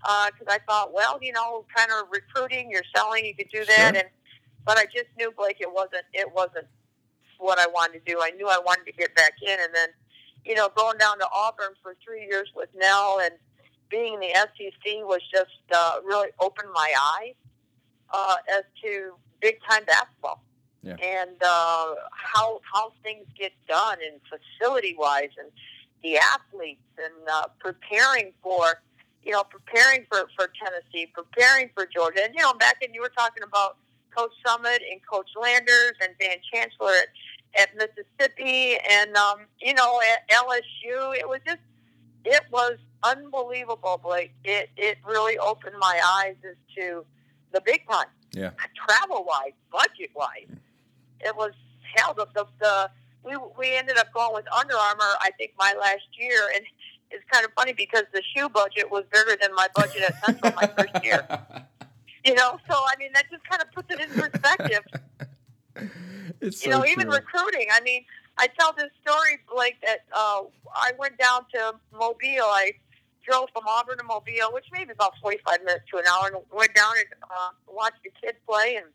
because 0.00 0.48
uh, 0.48 0.52
I 0.52 0.58
thought, 0.68 0.92
well, 0.92 1.18
you 1.20 1.32
know, 1.32 1.64
kind 1.74 1.90
of 1.90 2.06
recruiting, 2.12 2.70
you're 2.70 2.84
selling, 2.94 3.24
you 3.26 3.34
could 3.34 3.48
do 3.52 3.64
that, 3.64 3.94
Sure. 3.94 4.00
and 4.00 4.08
but 4.64 4.78
I 4.78 4.84
just 4.84 5.08
knew 5.18 5.32
Blake, 5.36 5.58
it 5.60 5.72
wasn't 5.72 6.04
it 6.12 6.32
wasn't 6.32 6.66
what 7.38 7.58
I 7.58 7.66
wanted 7.66 8.04
to 8.04 8.12
do. 8.12 8.20
I 8.22 8.30
knew 8.30 8.48
I 8.48 8.58
wanted 8.64 8.84
to 8.86 8.92
get 8.92 9.14
back 9.14 9.32
in, 9.42 9.58
and 9.60 9.74
then 9.74 9.88
you 10.44 10.54
know, 10.54 10.68
going 10.76 10.98
down 10.98 11.18
to 11.18 11.26
Auburn 11.34 11.74
for 11.82 11.94
three 12.04 12.24
years 12.26 12.50
with 12.54 12.68
Nell 12.74 13.18
and 13.22 13.32
being 13.90 14.14
in 14.14 14.20
the 14.20 14.28
SEC 14.34 14.94
was 15.02 15.20
just 15.32 15.50
uh, 15.74 15.96
really 16.04 16.28
opened 16.40 16.68
my 16.74 16.92
eyes 17.20 17.34
uh, 18.12 18.36
as 18.56 18.62
to 18.82 19.12
big 19.40 19.58
time 19.68 19.84
basketball 19.86 20.42
Yeah. 20.82 20.96
and 21.02 21.36
uh, 21.42 21.94
how 22.12 22.60
how 22.72 22.92
things 23.02 23.26
get 23.38 23.52
done 23.66 23.98
and 24.06 24.20
facility 24.28 24.94
wise 24.98 25.30
and 25.38 25.50
the 26.02 26.16
athletes 26.18 26.80
and 27.02 27.14
uh, 27.30 27.46
preparing 27.58 28.32
for 28.42 28.80
you 29.22 29.32
know 29.32 29.42
preparing 29.44 30.06
for 30.10 30.28
for 30.36 30.50
Tennessee, 30.62 31.10
preparing 31.12 31.70
for 31.74 31.86
Georgia, 31.86 32.20
and 32.24 32.34
you 32.34 32.42
know 32.42 32.54
back 32.54 32.80
then 32.80 32.94
you 32.94 33.00
were 33.00 33.12
talking 33.16 33.42
about 33.42 33.76
Coach 34.16 34.32
Summitt 34.46 34.80
and 34.90 35.00
Coach 35.10 35.30
Landers 35.40 35.92
and 36.00 36.12
Van 36.20 36.38
Chancellor 36.52 36.92
at, 36.92 37.08
at 37.58 37.70
Mississippi 37.76 38.76
and 38.90 39.16
um, 39.16 39.40
you 39.60 39.74
know 39.74 40.00
at 40.12 40.28
LSU. 40.30 41.16
It 41.16 41.28
was 41.28 41.40
just 41.46 41.58
it 42.24 42.42
was 42.50 42.76
unbelievable, 43.02 44.00
Blake. 44.02 44.32
It 44.44 44.70
it 44.76 44.98
really 45.06 45.38
opened 45.38 45.76
my 45.78 46.00
eyes 46.14 46.36
as 46.48 46.56
to 46.76 47.04
the 47.52 47.60
big 47.64 47.86
time. 47.88 48.06
Yeah. 48.32 48.50
Travel 48.86 49.24
wise, 49.24 49.52
budget 49.72 50.10
wise, 50.14 50.48
it 51.20 51.34
was 51.36 51.52
hell. 51.96 52.14
The, 52.14 52.26
the 52.34 52.46
the 52.60 52.90
we 53.24 53.36
we 53.58 53.76
ended 53.76 53.98
up 53.98 54.12
going 54.12 54.34
with 54.34 54.50
Under 54.52 54.74
Armour. 54.74 55.16
I 55.20 55.30
think 55.38 55.52
my 55.58 55.74
last 55.78 56.06
year, 56.18 56.50
and 56.54 56.64
it's 57.10 57.24
kind 57.30 57.44
of 57.44 57.52
funny 57.54 57.72
because 57.72 58.04
the 58.12 58.22
shoe 58.34 58.48
budget 58.48 58.90
was 58.90 59.04
bigger 59.12 59.36
than 59.40 59.54
my 59.54 59.68
budget 59.74 60.02
at 60.02 60.24
Central 60.24 60.52
my 60.54 60.70
first 60.76 61.04
year. 61.04 61.26
You 62.24 62.34
know, 62.34 62.58
so 62.68 62.74
I 62.74 62.92
mean 62.98 63.10
that 63.14 63.24
just 63.30 63.42
kind 63.44 63.62
of 63.62 63.72
puts 63.72 63.90
it 63.90 64.00
in 64.00 64.10
perspective. 64.10 64.84
it's 66.40 66.64
you 66.64 66.72
so 66.72 66.78
know, 66.78 66.86
even 66.86 67.08
recruiting. 67.08 67.66
I 67.72 67.80
mean, 67.80 68.04
I 68.38 68.48
tell 68.58 68.72
this 68.72 68.90
story, 69.02 69.38
Blake, 69.52 69.76
that 69.82 70.04
uh, 70.12 70.42
I 70.74 70.92
went 70.98 71.18
down 71.18 71.42
to 71.54 71.74
Mobile. 71.92 72.44
I 72.44 72.72
drove 73.28 73.48
from 73.52 73.64
Auburn 73.66 73.98
to 73.98 74.04
Mobile, 74.04 74.52
which 74.52 74.66
maybe 74.72 74.92
about 74.92 75.12
45 75.20 75.64
minutes 75.64 75.84
to 75.90 75.98
an 75.98 76.04
hour, 76.06 76.28
and 76.28 76.36
went 76.52 76.74
down 76.74 76.92
and 76.98 77.06
uh, 77.24 77.50
watched 77.66 78.02
the 78.04 78.10
kids 78.20 78.38
play 78.48 78.76
and 78.76 78.86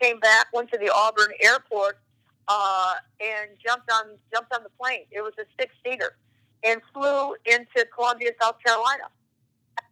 came 0.00 0.20
back, 0.20 0.46
went 0.52 0.70
to 0.70 0.78
the 0.78 0.90
Auburn 0.94 1.32
airport, 1.42 1.98
uh, 2.46 2.94
and 3.20 3.50
jumped 3.64 3.90
on 3.90 4.16
jumped 4.32 4.54
on 4.54 4.62
the 4.62 4.70
plane. 4.80 5.04
It 5.10 5.20
was 5.20 5.32
a 5.38 5.44
six-seater, 5.58 6.16
and 6.64 6.80
flew 6.94 7.34
into 7.44 7.86
Columbia, 7.94 8.30
South 8.40 8.56
Carolina. 8.64 9.04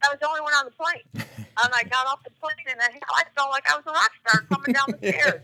I 0.03 0.09
was 0.11 0.19
the 0.21 0.29
only 0.29 0.41
one 0.41 0.53
on 0.55 0.67
the 0.67 0.73
plane. 0.73 1.26
And 1.59 1.73
I 1.75 1.85
got 1.85 2.07
off 2.07 2.23
the 2.23 2.31
plane, 2.38 2.67
and 2.71 2.79
I, 2.83 3.00
I 3.15 3.23
felt 3.35 3.49
like 3.49 3.65
I 3.67 3.76
was 3.76 3.85
a 3.87 3.91
rock 3.91 4.11
star 4.21 4.43
coming 4.43 4.75
down 4.75 4.85
the 4.88 4.99
stairs. 5.09 5.41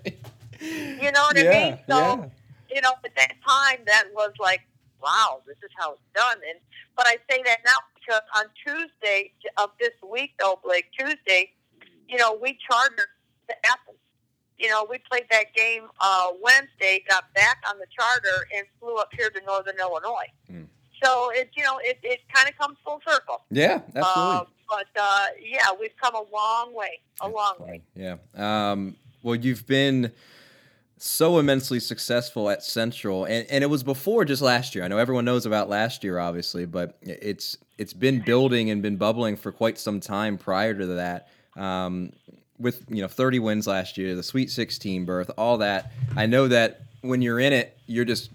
You 0.63 1.11
know 1.13 1.23
what 1.23 1.39
I 1.39 1.43
mean? 1.43 1.79
So, 1.89 2.31
you 2.73 2.81
know, 2.81 2.93
at 3.05 3.15
that 3.17 3.35
time, 3.47 3.79
that 3.87 4.05
was 4.15 4.33
like, 4.39 4.61
wow, 5.03 5.43
this 5.47 5.57
is 5.63 5.71
how 5.77 5.93
it's 5.93 6.01
done. 6.15 6.39
And 6.49 6.59
but 6.97 7.07
I 7.07 7.17
say 7.31 7.43
that 7.45 7.59
now 7.65 7.73
because 7.95 8.23
on 8.37 8.45
Tuesday 8.65 9.33
of 9.57 9.71
this 9.81 9.93
week, 10.09 10.33
though, 10.39 10.59
Blake, 10.63 10.87
Tuesday, 10.97 11.51
you 12.09 12.19
know, 12.19 12.39
we 12.41 12.59
chartered 12.69 13.09
to 13.49 13.55
Athens. 13.67 13.99
You 14.59 14.69
know, 14.69 14.87
we 14.89 14.99
played 15.11 15.25
that 15.31 15.53
game 15.55 15.89
uh, 16.01 16.29
Wednesday, 16.41 17.03
got 17.09 17.33
back 17.35 17.63
on 17.69 17.79
the 17.79 17.87
charter, 17.99 18.47
and 18.57 18.67
flew 18.79 18.97
up 18.97 19.09
here 19.17 19.29
to 19.31 19.41
Northern 19.45 19.75
Illinois. 19.81 20.31
Mm. 20.51 20.67
So 21.03 21.31
it, 21.31 21.51
you 21.57 21.65
know, 21.65 21.79
it, 21.83 21.99
it 22.05 22.21
kind 22.33 22.49
of 22.49 22.57
comes 22.57 22.77
full 22.85 23.01
circle. 23.07 23.43
yeah, 23.51 23.81
absolutely. 23.97 24.05
Uh, 24.05 24.45
but 24.69 24.87
uh, 25.01 25.27
yeah, 25.43 25.67
we've 25.79 25.97
come 26.01 26.15
a 26.15 26.23
long 26.33 26.75
way, 26.75 27.01
a 27.21 27.29
long 27.29 27.55
way. 27.59 27.83
Yeah. 27.97 28.17
Um, 28.37 28.97
well, 29.23 29.35
you've 29.35 29.67
been 29.67 30.13
so 31.03 31.41
immensely 31.41 31.81
successful 31.81 32.49
at 32.49 32.63
Central, 32.63 33.25
and, 33.25 33.45
and 33.51 33.65
it 33.65 33.67
was 33.67 33.83
before 33.83 34.25
just 34.25 34.41
last 34.41 34.75
year. 34.75 34.85
I 34.85 34.89
know 34.89 34.99
everyone 34.99 35.25
knows 35.25 35.47
about 35.47 35.69
last 35.69 36.05
year, 36.05 36.21
obviously, 36.21 36.65
but 36.65 36.97
it's 37.03 37.59
it's 37.77 37.93
been 37.93 38.21
building 38.21 38.71
and 38.71 38.83
been 38.83 38.97
bubbling 38.97 39.35
for 39.37 39.51
quite 39.51 39.79
some 39.79 39.99
time 39.99 40.39
prior 40.39 40.75
to 40.75 40.87
that. 40.87 41.29
Um, 41.57 42.13
with 42.57 42.85
you 42.89 43.03
know 43.03 43.09
30 43.09 43.41
wins 43.41 43.67
last 43.67 43.99
year, 43.99 44.15
the 44.15 44.23
Sweet 44.23 44.49
16 44.49 45.05
berth, 45.05 45.29
all 45.37 45.59
that. 45.59 45.91
I 46.17 46.27
know 46.27 46.47
that 46.47 46.83
when 47.01 47.21
you're 47.21 47.41
in 47.41 47.53
it, 47.53 47.77
you're 47.87 48.05
just 48.05 48.31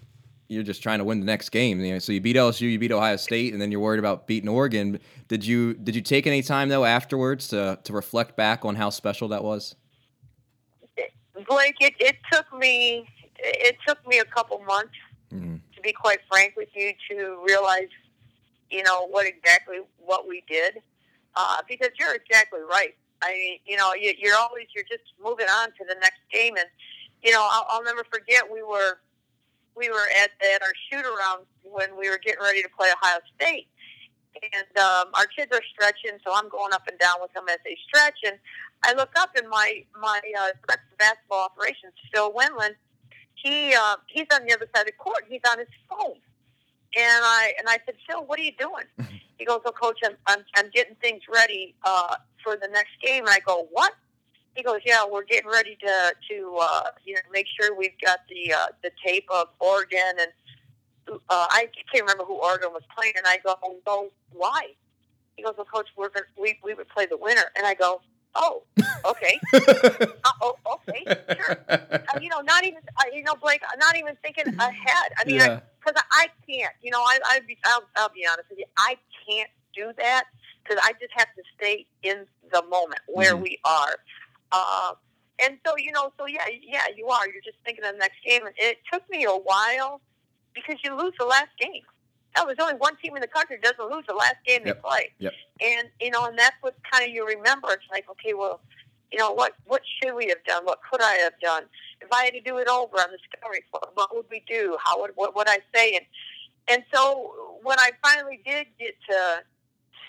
you're 0.49 0.63
just 0.63 0.83
trying 0.83 0.99
to 0.99 1.05
win 1.05 1.21
the 1.21 1.25
next 1.25 1.49
game. 1.49 1.79
You 1.79 1.93
know, 1.93 1.99
so 1.99 2.11
you 2.11 2.19
beat 2.19 2.35
LSU, 2.35 2.69
you 2.69 2.79
beat 2.79 2.91
Ohio 2.91 3.15
State, 3.15 3.53
and 3.53 3.61
then 3.61 3.71
you're 3.71 3.79
worried 3.79 3.99
about 3.99 4.27
beating 4.27 4.49
Oregon. 4.49 4.99
Did 5.29 5.45
you 5.45 5.73
did 5.73 5.95
you 5.95 6.01
take 6.01 6.27
any 6.27 6.41
time 6.41 6.67
though 6.67 6.83
afterwards 6.83 7.47
to 7.47 7.79
to 7.85 7.93
reflect 7.93 8.35
back 8.35 8.65
on 8.65 8.75
how 8.75 8.89
special 8.89 9.29
that 9.29 9.45
was? 9.45 9.75
Blake, 11.47 11.75
it, 11.79 11.93
it 11.99 12.17
took 12.31 12.51
me 12.57 13.07
it 13.39 13.77
took 13.87 14.05
me 14.07 14.17
a 14.19 14.25
couple 14.25 14.59
months 14.59 14.95
Mhm. 15.31 15.61
to 15.75 15.81
be 15.81 15.93
quite 15.93 16.19
frank 16.27 16.55
with 16.55 16.69
you 16.73 16.93
to 17.09 17.39
realize, 17.45 17.89
you 18.71 18.81
know, 18.81 19.05
what 19.07 19.27
exactly 19.27 19.79
what 19.97 20.27
we 20.27 20.41
did. 20.47 20.81
Uh, 21.35 21.61
because 21.67 21.89
you're 21.99 22.15
exactly 22.15 22.61
right. 22.61 22.95
I 23.21 23.33
mean, 23.33 23.59
you 23.65 23.77
know, 23.77 23.93
you, 23.93 24.13
you're 24.17 24.37
always 24.37 24.67
you're 24.73 24.85
just 24.85 25.03
moving 25.23 25.47
on 25.47 25.67
to 25.77 25.85
the 25.87 25.95
next 26.01 26.21
game, 26.31 26.55
and 26.57 26.67
you 27.21 27.31
know, 27.31 27.47
I'll, 27.51 27.65
I'll 27.69 27.83
never 27.83 28.03
forget 28.05 28.49
we 28.51 28.63
were 28.63 28.99
we 29.75 29.89
were 29.89 30.07
at 30.23 30.31
at 30.55 30.61
our 30.63 30.73
shoot 30.89 31.05
around 31.05 31.45
when 31.63 31.95
we 31.97 32.09
were 32.09 32.17
getting 32.23 32.41
ready 32.41 32.63
to 32.63 32.69
play 32.69 32.89
Ohio 32.91 33.19
State, 33.35 33.67
and 34.41 34.77
um, 34.77 35.07
our 35.13 35.25
kids 35.25 35.51
are 35.51 35.63
stretching, 35.73 36.19
so 36.25 36.33
I'm 36.33 36.49
going 36.49 36.73
up 36.73 36.87
and 36.87 36.97
down 36.99 37.15
with 37.21 37.33
them 37.33 37.45
as 37.49 37.57
they 37.65 37.77
stretch, 37.87 38.19
and 38.25 38.37
I 38.83 38.93
look 38.93 39.11
up 39.17 39.31
and 39.35 39.47
my 39.49 39.83
my 39.99 40.19
uh, 40.39 40.51
director 40.65 40.87
of 40.91 40.97
basketball 40.97 41.45
operations, 41.45 41.93
Phil 42.13 42.31
Winland, 42.31 42.75
he 43.35 43.73
uh, 43.73 43.95
he's 44.07 44.27
on 44.33 44.45
the 44.45 44.53
other 44.53 44.67
side 44.75 44.81
of 44.81 44.87
the 44.87 44.91
court. 44.93 45.23
He's 45.29 45.41
on 45.49 45.59
his 45.59 45.67
phone, 45.89 46.15
and 46.97 47.23
I 47.23 47.53
and 47.59 47.67
I 47.69 47.77
said, 47.85 47.95
Phil, 48.07 48.25
what 48.25 48.39
are 48.39 48.43
you 48.43 48.53
doing? 48.57 48.85
he 49.37 49.45
goes, 49.45 49.61
Oh, 49.65 49.71
coach, 49.71 49.99
I'm 50.03 50.15
I'm, 50.27 50.39
I'm 50.55 50.69
getting 50.73 50.95
things 50.95 51.21
ready 51.33 51.75
uh, 51.83 52.15
for 52.43 52.55
the 52.55 52.67
next 52.67 52.91
game. 53.01 53.25
And 53.25 53.29
I 53.29 53.39
go, 53.45 53.67
What? 53.71 53.93
He 54.55 54.63
goes, 54.63 54.79
Yeah, 54.85 55.05
we're 55.09 55.23
getting 55.23 55.49
ready 55.49 55.77
to 55.81 56.13
to 56.29 56.57
uh, 56.61 56.83
you 57.05 57.13
know 57.15 57.21
make 57.31 57.45
sure 57.59 57.75
we've 57.75 57.99
got 58.03 58.19
the 58.29 58.53
uh, 58.53 58.67
the 58.83 58.91
tape 59.05 59.27
of 59.31 59.47
Oregon 59.59 60.13
and. 60.19 60.31
Uh, 61.09 61.17
I 61.29 61.69
can't 61.91 62.03
remember 62.03 62.25
who 62.25 62.35
Oregon 62.35 62.69
was 62.73 62.83
playing, 62.95 63.13
and 63.17 63.25
I 63.25 63.37
go, 63.43 63.55
"Oh, 63.85 64.09
why?" 64.31 64.67
He 65.35 65.43
goes, 65.43 65.53
"Well, 65.57 65.65
coach, 65.65 65.87
we're 65.97 66.09
gonna, 66.09 66.25
we 66.39 66.59
we 66.63 66.73
would 66.73 66.89
play 66.89 67.05
the 67.05 67.17
winner." 67.17 67.51
And 67.55 67.65
I 67.65 67.73
go, 67.73 68.01
"Oh, 68.35 68.63
okay, 69.05 69.39
uh, 69.53 70.31
oh, 70.41 70.55
okay, 70.65 71.05
sure." 71.35 71.57
uh, 72.13 72.19
you 72.21 72.29
know, 72.29 72.41
not 72.41 72.63
even, 72.63 72.79
uh, 72.97 73.03
you 73.13 73.23
know, 73.23 73.35
Blake, 73.35 73.61
not 73.79 73.95
even 73.95 74.15
thinking 74.21 74.45
ahead. 74.59 75.11
I 75.19 75.25
mean, 75.25 75.35
yeah. 75.37 75.59
because 75.79 76.01
I, 76.11 76.27
can't, 76.49 76.73
you 76.81 76.91
know, 76.91 77.01
I, 77.01 77.19
I 77.25 77.39
be, 77.47 77.57
I'll, 77.65 77.83
I'll 77.97 78.09
be 78.09 78.25
honest 78.31 78.49
with 78.49 78.59
you, 78.59 78.65
I 78.77 78.97
can't 79.27 79.49
do 79.75 79.91
that 79.97 80.25
because 80.63 80.81
I 80.83 80.93
just 80.93 81.13
have 81.15 81.27
to 81.35 81.43
stay 81.55 81.85
in 82.03 82.25
the 82.51 82.63
moment 82.63 83.01
where 83.07 83.35
Mhm. 83.35 83.41
we 83.41 83.59
are. 83.65 83.95
Uh, 84.51 84.93
and 85.43 85.59
so, 85.65 85.77
you 85.77 85.91
know, 85.91 86.11
so 86.17 86.25
yeah, 86.25 86.45
yeah, 86.61 86.83
you 86.95 87.07
are. 87.07 87.27
You're 87.27 87.43
just 87.43 87.57
thinking 87.63 87.85
of 87.85 87.93
the 87.93 87.99
next 87.99 88.17
game. 88.25 88.45
And 88.45 88.55
it 88.57 88.79
took 88.91 89.07
me 89.09 89.25
a 89.25 89.31
while 89.31 90.01
because 90.57 90.79
you 90.83 90.95
lose 90.97 91.13
the 91.19 91.25
last 91.25 91.49
game. 91.59 91.83
Hell, 92.31 92.45
there's 92.45 92.59
only 92.59 92.75
one 92.75 92.95
team 92.97 93.15
in 93.15 93.21
the 93.21 93.27
country 93.27 93.57
that 93.61 93.77
doesn't 93.77 93.91
lose 93.93 94.05
the 94.07 94.13
last 94.13 94.35
game 94.45 94.61
Yep. 94.65 94.75
they 94.75 94.81
play. 94.81 95.11
Yep. 95.19 95.33
And 95.61 95.87
you 96.01 96.11
know, 96.11 96.25
and 96.25 96.37
that's 96.37 96.55
what 96.61 96.75
kind 96.91 97.03
of 97.07 97.09
you 97.13 97.25
remember. 97.25 97.69
It's 97.71 97.89
like, 97.91 98.05
okay, 98.11 98.33
well, 98.33 98.59
you 99.11 99.17
know, 99.17 99.31
what 99.31 99.53
what 99.65 99.81
should 100.01 100.13
we 100.15 100.27
have 100.27 100.43
done? 100.45 100.65
What 100.65 100.79
could 100.89 101.01
I 101.01 101.13
have 101.15 101.33
done? 101.41 101.63
If 102.01 102.09
I 102.11 102.25
had 102.25 102.33
to 102.33 102.41
do 102.41 102.57
it 102.57 102.67
over 102.67 102.97
on 102.97 103.07
the 103.11 103.17
Discovery 103.17 103.63
Club, 103.71 103.89
what 103.95 104.15
would 104.15 104.25
we 104.29 104.43
do? 104.47 104.77
How 104.83 104.99
would 105.01 105.11
what 105.15 105.35
would 105.35 105.47
I 105.49 105.59
say? 105.73 105.95
And 105.95 106.05
and 106.67 106.83
so 106.93 107.57
when 107.63 107.79
I 107.79 107.91
finally 108.03 108.41
did 108.45 108.67
get 108.79 108.95
to 109.09 109.43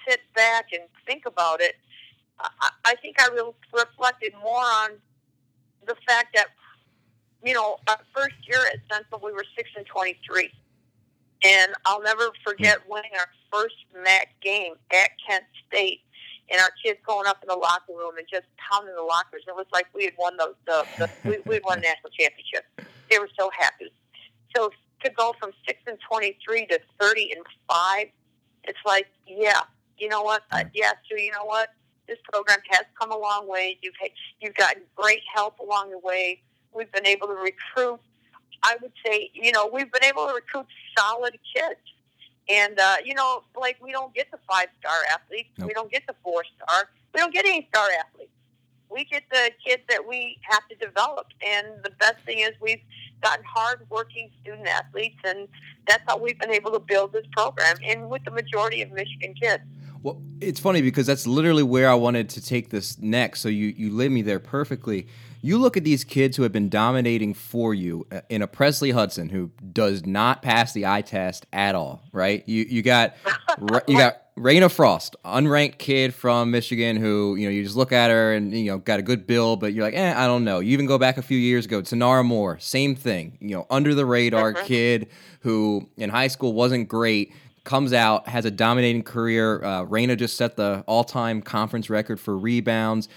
sit 0.09 0.21
back 0.35 0.67
and 0.73 0.83
think 1.07 1.25
about 1.27 1.61
it, 1.61 1.77
I, 2.41 2.71
I 2.85 2.95
think 2.97 3.21
I 3.21 3.29
re- 3.29 3.53
reflected 3.73 4.33
more 4.43 4.59
on 4.83 4.91
the 5.87 5.95
fact 6.07 6.35
that 6.35 6.49
you 7.45 7.55
know 7.55 7.77
our 7.89 8.01
first 8.15 8.37
year 8.47 8.61
at 8.73 8.81
Central 8.93 9.21
we 9.23 9.33
were 9.33 9.45
six 9.57 9.71
and 9.77 9.87
twenty 9.87 10.19
three. 10.27 10.51
And 11.45 11.73
I'll 11.85 12.03
never 12.03 12.31
forget 12.45 12.79
winning 12.89 13.13
our 13.17 13.29
first 13.53 13.77
MAC 14.03 14.35
game 14.43 14.75
at 14.93 15.11
Kent 15.25 15.45
State, 15.69 16.01
and 16.51 16.61
our 16.61 16.71
kids 16.85 16.99
going 17.07 17.29
up 17.29 17.39
in 17.43 17.49
the 17.49 17.55
locker 17.55 17.93
room 17.97 18.19
and 18.19 18.27
just 18.29 18.47
pounding 18.57 18.95
the 18.97 19.03
lockers. 19.03 19.43
It 19.47 19.55
was 19.55 19.67
like 19.73 19.87
we 19.95 20.05
had 20.05 20.15
won 20.19 20.37
the, 20.37 20.55
the, 20.67 20.85
the 20.99 21.09
we, 21.25 21.39
we 21.47 21.61
won 21.63 21.81
national 21.81 22.11
championship. 22.11 22.65
They 23.09 23.21
were 23.21 23.31
so 23.39 23.51
happy. 23.57 23.93
So 24.57 24.71
to 25.05 25.11
go 25.11 25.33
from 25.39 25.53
six 25.65 25.79
and 25.87 25.97
twenty 26.01 26.37
three 26.45 26.67
to 26.67 26.81
thirty 27.01 27.31
and 27.31 27.45
five, 27.71 28.09
it's 28.65 28.79
like, 28.85 29.07
yeah, 29.25 29.61
you 29.97 30.09
know 30.09 30.23
what? 30.23 30.43
Uh, 30.51 30.65
yeah, 30.75 30.91
you 31.11 31.31
know 31.31 31.45
what? 31.45 31.69
This 32.09 32.19
program 32.33 32.59
has 32.71 32.85
come 33.01 33.13
a 33.13 33.17
long 33.17 33.49
way. 33.49 33.79
You've 33.81 33.95
you've 34.41 34.55
gotten 34.55 34.83
great 34.97 35.23
help 35.33 35.61
along 35.61 35.91
the 35.91 35.99
way. 36.01 36.43
We've 36.75 36.91
been 36.93 37.07
able 37.07 37.29
to 37.29 37.35
recruit 37.35 38.01
I 38.63 38.77
would 38.83 38.93
say, 39.05 39.31
you 39.35 39.53
know, 39.53 39.71
we've 39.73 39.91
been 39.93 40.05
able 40.05 40.27
to 40.27 40.35
recruit 40.35 40.67
solid 40.97 41.39
kids. 41.55 41.81
And, 42.49 42.79
uh, 42.79 42.97
you 43.05 43.15
know, 43.15 43.43
like 43.59 43.77
we 43.83 43.93
don't 43.93 44.15
get 44.15 44.31
the 44.31 44.39
five 44.51 44.69
star 44.81 44.97
athletes. 45.13 45.51
Nope. 45.59 45.69
We 45.69 45.75
don't 45.75 45.91
get 45.91 46.07
the 46.07 46.15
four 46.23 46.43
star. 46.57 46.89
We 47.15 47.21
don't 47.21 47.33
get 47.33 47.45
any 47.45 47.69
star 47.73 47.89
athletes. 48.01 48.33
We 48.91 49.05
get 49.05 49.23
the 49.31 49.51
kids 49.65 49.83
that 49.91 50.07
we 50.09 50.39
have 50.43 50.67
to 50.69 50.75
develop. 50.77 51.27
And 51.47 51.67
the 51.85 51.91
best 52.01 52.17
thing 52.25 52.39
is 52.39 52.53
we've 52.61 52.81
gotten 53.23 53.45
hard-working 53.45 54.31
student 54.41 54.67
athletes, 54.67 55.19
and 55.25 55.47
that's 55.87 56.03
how 56.07 56.17
we've 56.17 56.39
been 56.39 56.53
able 56.53 56.71
to 56.71 56.79
build 56.79 57.13
this 57.13 57.27
program, 57.33 57.77
and 57.85 58.09
with 58.09 58.25
the 58.25 58.31
majority 58.31 58.81
of 58.81 58.93
Michigan 58.93 59.35
kids. 59.35 59.63
Well, 60.03 60.23
it's 60.41 60.61
funny 60.61 60.81
because 60.81 61.07
that's 61.07 61.27
literally 61.27 61.65
where 61.65 61.91
I 61.91 61.95
wanted 61.95 62.31
to 62.31 62.41
take 62.41 62.71
this 62.71 62.99
next. 62.99 63.41
So 63.41 63.49
you 63.49 63.75
you 63.77 63.91
led 63.93 64.11
me 64.11 64.23
there 64.23 64.39
perfectly. 64.39 65.09
You 65.41 65.59
look 65.59 65.77
at 65.77 65.85
these 65.85 66.05
kids 66.05 66.37
who 66.37 66.43
have 66.43 66.53
been 66.53 66.69
dominating 66.69 67.35
for 67.35 67.75
you 67.75 68.07
uh, 68.11 68.21
in 68.29 68.43
a 68.43 68.47
Presley 68.47 68.91
Hudson 68.91 69.29
who 69.29 69.51
does 69.73 70.05
not 70.05 70.43
pass 70.43 70.73
the 70.73 70.87
eye 70.87 71.03
test 71.03 71.47
at 71.53 71.75
all, 71.75 72.03
right? 72.13 72.43
You 72.47 72.65
you 72.69 72.83
got 72.83 73.15
you 73.87 73.97
got 73.97 74.23
Reyna 74.39 74.69
Frost, 74.69 75.17
unranked 75.25 75.79
kid 75.79 76.15
from 76.15 76.51
Michigan 76.51 76.97
who, 76.97 77.37
you 77.37 77.47
know, 77.47 77.51
you 77.51 77.65
just 77.65 77.77
look 77.77 77.93
at 77.93 78.11
her 78.11 78.33
and, 78.35 78.53
you 78.53 78.71
know, 78.71 78.79
got 78.79 79.01
a 79.01 79.03
good 79.03 79.27
build, 79.27 79.61
but 79.61 79.73
you're 79.73 79.85
like, 79.85 79.95
eh, 79.95 80.15
I 80.17 80.27
don't 80.27 80.45
know. 80.45 80.61
You 80.61 80.73
even 80.73 80.87
go 80.87 80.99
back 80.99 81.19
a 81.19 81.23
few 81.23 81.39
years 81.39 81.67
ago, 81.67 81.83
Tinara 81.83 82.25
Moore, 82.25 82.59
same 82.59 82.95
thing, 82.95 83.37
you 83.41 83.57
know, 83.57 83.67
under 83.69 83.95
the 83.95 84.07
radar 84.07 84.51
uh-huh. 84.51 84.65
kid 84.65 85.09
who 85.41 85.89
in 85.97 86.11
high 86.11 86.29
school 86.29 86.53
wasn't 86.53 86.89
great, 86.89 87.33
comes 87.65 87.93
out, 87.93 88.29
has 88.29 88.45
a 88.45 88.51
dominating 88.51 89.03
career. 89.03 89.63
Uh, 89.63 89.83
Reyna 89.83 90.17
just 90.17 90.37
set 90.37 90.57
the 90.57 90.85
all 90.87 91.05
time 91.05 91.43
conference 91.43 91.91
record 91.91 92.21
for 92.21 92.37
rebounds. 92.37 93.09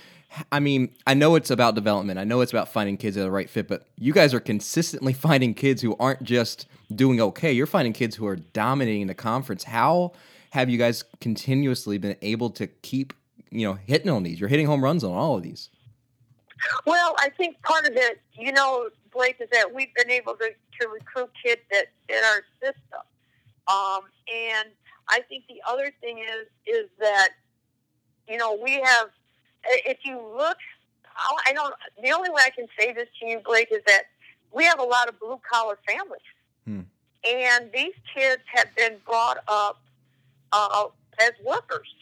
I 0.51 0.59
mean, 0.59 0.93
I 1.05 1.13
know 1.13 1.35
it's 1.35 1.51
about 1.51 1.75
development. 1.75 2.19
I 2.19 2.23
know 2.23 2.41
it's 2.41 2.51
about 2.51 2.69
finding 2.69 2.97
kids 2.97 3.15
that 3.15 3.21
are 3.21 3.25
the 3.25 3.31
right 3.31 3.49
fit, 3.49 3.67
but 3.67 3.85
you 3.97 4.13
guys 4.13 4.33
are 4.33 4.39
consistently 4.39 5.13
finding 5.27 5.53
kids 5.53 5.81
who 5.81 5.95
aren't 5.99 6.23
just 6.23 6.67
doing 6.93 7.19
okay. 7.21 7.51
You're 7.51 7.67
finding 7.67 7.93
kids 7.93 8.15
who 8.15 8.25
are 8.27 8.37
dominating 8.37 9.07
the 9.07 9.15
conference. 9.15 9.63
How 9.63 10.13
have 10.51 10.69
you 10.69 10.77
guys 10.77 11.03
continuously 11.19 11.97
been 11.97 12.15
able 12.21 12.49
to 12.51 12.67
keep, 12.67 13.13
you 13.49 13.67
know, 13.67 13.73
hitting 13.73 14.09
on 14.09 14.23
these? 14.23 14.39
You're 14.39 14.49
hitting 14.49 14.67
home 14.67 14.83
runs 14.83 15.03
on 15.03 15.11
all 15.11 15.35
of 15.35 15.43
these. 15.43 15.69
Well, 16.85 17.15
I 17.17 17.29
think 17.29 17.61
part 17.63 17.87
of 17.87 17.95
it, 17.95 18.21
you 18.33 18.51
know, 18.51 18.89
Blake, 19.11 19.37
is 19.39 19.49
that 19.51 19.73
we've 19.73 19.93
been 19.95 20.11
able 20.11 20.35
to, 20.35 20.49
to 20.79 20.87
recruit 20.87 21.29
kids 21.43 21.61
that 21.71 21.85
fit 22.07 22.23
our 22.23 22.43
system. 22.61 23.01
Um, 23.67 24.01
and 24.33 24.69
I 25.09 25.21
think 25.27 25.45
the 25.47 25.61
other 25.67 25.91
thing 26.01 26.19
is 26.19 26.47
is 26.65 26.89
that 26.99 27.29
you 28.27 28.37
know 28.37 28.57
we 28.61 28.81
have. 28.81 29.09
If 29.65 29.99
you 30.03 30.21
look, 30.37 30.57
I 31.45 31.53
don't. 31.53 31.73
The 32.01 32.11
only 32.11 32.29
way 32.29 32.41
I 32.45 32.49
can 32.49 32.67
say 32.79 32.93
this 32.93 33.07
to 33.19 33.27
you, 33.27 33.39
Blake, 33.39 33.69
is 33.71 33.81
that 33.87 34.03
we 34.51 34.63
have 34.65 34.79
a 34.79 34.83
lot 34.83 35.07
of 35.07 35.19
blue 35.19 35.39
collar 35.49 35.77
families, 35.87 36.21
hmm. 36.65 36.81
and 37.27 37.71
these 37.73 37.93
kids 38.13 38.41
have 38.53 38.73
been 38.75 38.97
brought 39.05 39.37
up 39.47 39.81
uh, 40.51 40.85
as 41.19 41.31
workers 41.45 41.93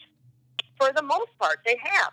for 0.78 0.92
the 0.92 1.02
most 1.02 1.30
part. 1.38 1.60
They 1.64 1.78
have. 1.82 2.12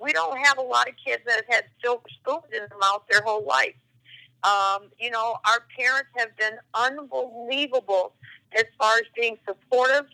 We 0.00 0.12
don't 0.12 0.38
have 0.38 0.58
a 0.58 0.62
lot 0.62 0.88
of 0.88 0.94
kids 1.04 1.22
that 1.26 1.36
have 1.36 1.54
had 1.54 1.64
silver 1.82 2.08
spoons 2.20 2.52
in 2.52 2.60
their 2.68 2.78
mouth 2.78 3.02
their 3.10 3.22
whole 3.22 3.44
life. 3.44 3.74
Um, 4.44 4.90
you 5.00 5.10
know, 5.10 5.36
our 5.44 5.64
parents 5.76 6.10
have 6.16 6.36
been 6.36 6.58
unbelievable 6.74 8.12
as 8.56 8.64
far 8.78 8.96
as 8.98 9.04
being 9.16 9.36
supportive 9.46 10.06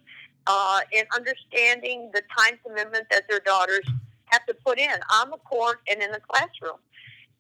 uh, 0.47 0.81
and 0.97 1.07
understanding 1.15 2.11
the 2.15 2.23
time 2.37 2.59
commitment 2.67 3.07
that 3.11 3.29
their 3.29 3.41
daughters 3.41 3.87
have 4.35 4.47
to 4.47 4.55
put 4.55 4.79
in 4.79 4.99
on 5.13 5.31
the 5.31 5.39
court 5.39 5.81
and 5.91 6.03
in 6.03 6.11
the 6.11 6.21
classroom. 6.21 6.79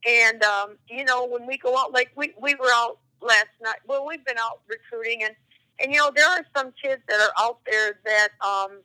And, 0.06 0.42
um, 0.42 0.76
you 0.88 1.04
know, 1.04 1.26
when 1.26 1.46
we 1.46 1.56
go 1.56 1.76
out, 1.78 1.92
like 1.92 2.10
we, 2.16 2.34
we 2.40 2.54
were 2.54 2.70
out 2.72 2.98
last 3.20 3.48
night, 3.62 3.78
well, 3.86 4.06
we've 4.06 4.24
been 4.24 4.38
out 4.38 4.60
recruiting 4.68 5.22
and, 5.24 5.34
and, 5.80 5.92
you 5.92 5.98
know, 5.98 6.10
there 6.14 6.28
are 6.28 6.44
some 6.56 6.72
kids 6.82 7.02
that 7.08 7.20
are 7.20 7.44
out 7.44 7.58
there 7.66 7.98
that, 8.04 8.28
um, 8.46 8.80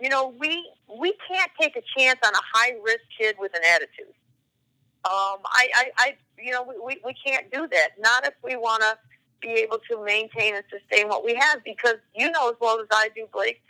you 0.00 0.08
know, 0.08 0.34
we, 0.38 0.70
we 1.00 1.14
can't 1.28 1.50
take 1.60 1.76
a 1.76 1.82
chance 1.96 2.18
on 2.24 2.32
a 2.34 2.42
high 2.52 2.72
risk 2.82 3.00
kid 3.18 3.36
with 3.38 3.52
an 3.54 3.62
attitude. 3.74 4.14
Um, 5.04 5.38
I, 5.44 5.68
I, 5.74 5.90
I, 5.98 6.16
you 6.38 6.52
know, 6.52 6.62
we, 6.62 7.00
we 7.04 7.14
can't 7.14 7.50
do 7.52 7.66
that. 7.68 7.88
Not 7.98 8.26
if 8.26 8.34
we 8.44 8.56
want 8.56 8.82
to 8.82 8.96
be 9.42 9.48
able 9.48 9.78
to 9.90 10.04
maintain 10.04 10.54
and 10.54 10.64
sustain 10.70 11.08
what 11.08 11.24
we 11.24 11.34
have 11.34 11.62
because 11.64 11.96
you 12.14 12.30
know 12.30 12.48
as 12.48 12.56
well 12.60 12.80
as 12.80 12.86
I 12.90 13.10
do, 13.14 13.26
Blake, 13.32 13.60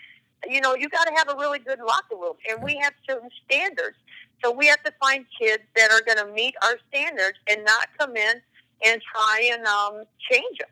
you 0.48 0.61
know, 0.61 0.74
you 0.74 0.88
got 0.88 1.05
to 1.05 1.12
have 1.14 1.28
a 1.28 1.37
really 1.38 1.59
good 1.59 1.78
locker 1.81 2.16
room 2.16 2.35
and 2.50 2.62
we 2.62 2.76
have 2.78 2.92
certain 3.09 3.31
standards. 3.44 3.96
So 4.44 4.50
we 4.50 4.66
have 4.66 4.83
to 4.85 4.92
find 5.00 5.24
kids 5.40 5.62
that 5.76 5.90
are 5.92 6.00
going 6.02 6.26
to 6.26 6.33
meet 6.33 6.55
our 6.62 6.76
standards 6.88 7.38
and 7.48 7.64
not 7.64 7.88
come 7.98 8.16
in 8.16 8.40
and 8.85 9.00
try 9.02 9.50
and 9.52 9.64
um, 9.66 10.02
change 10.31 10.59
them. 10.59 10.68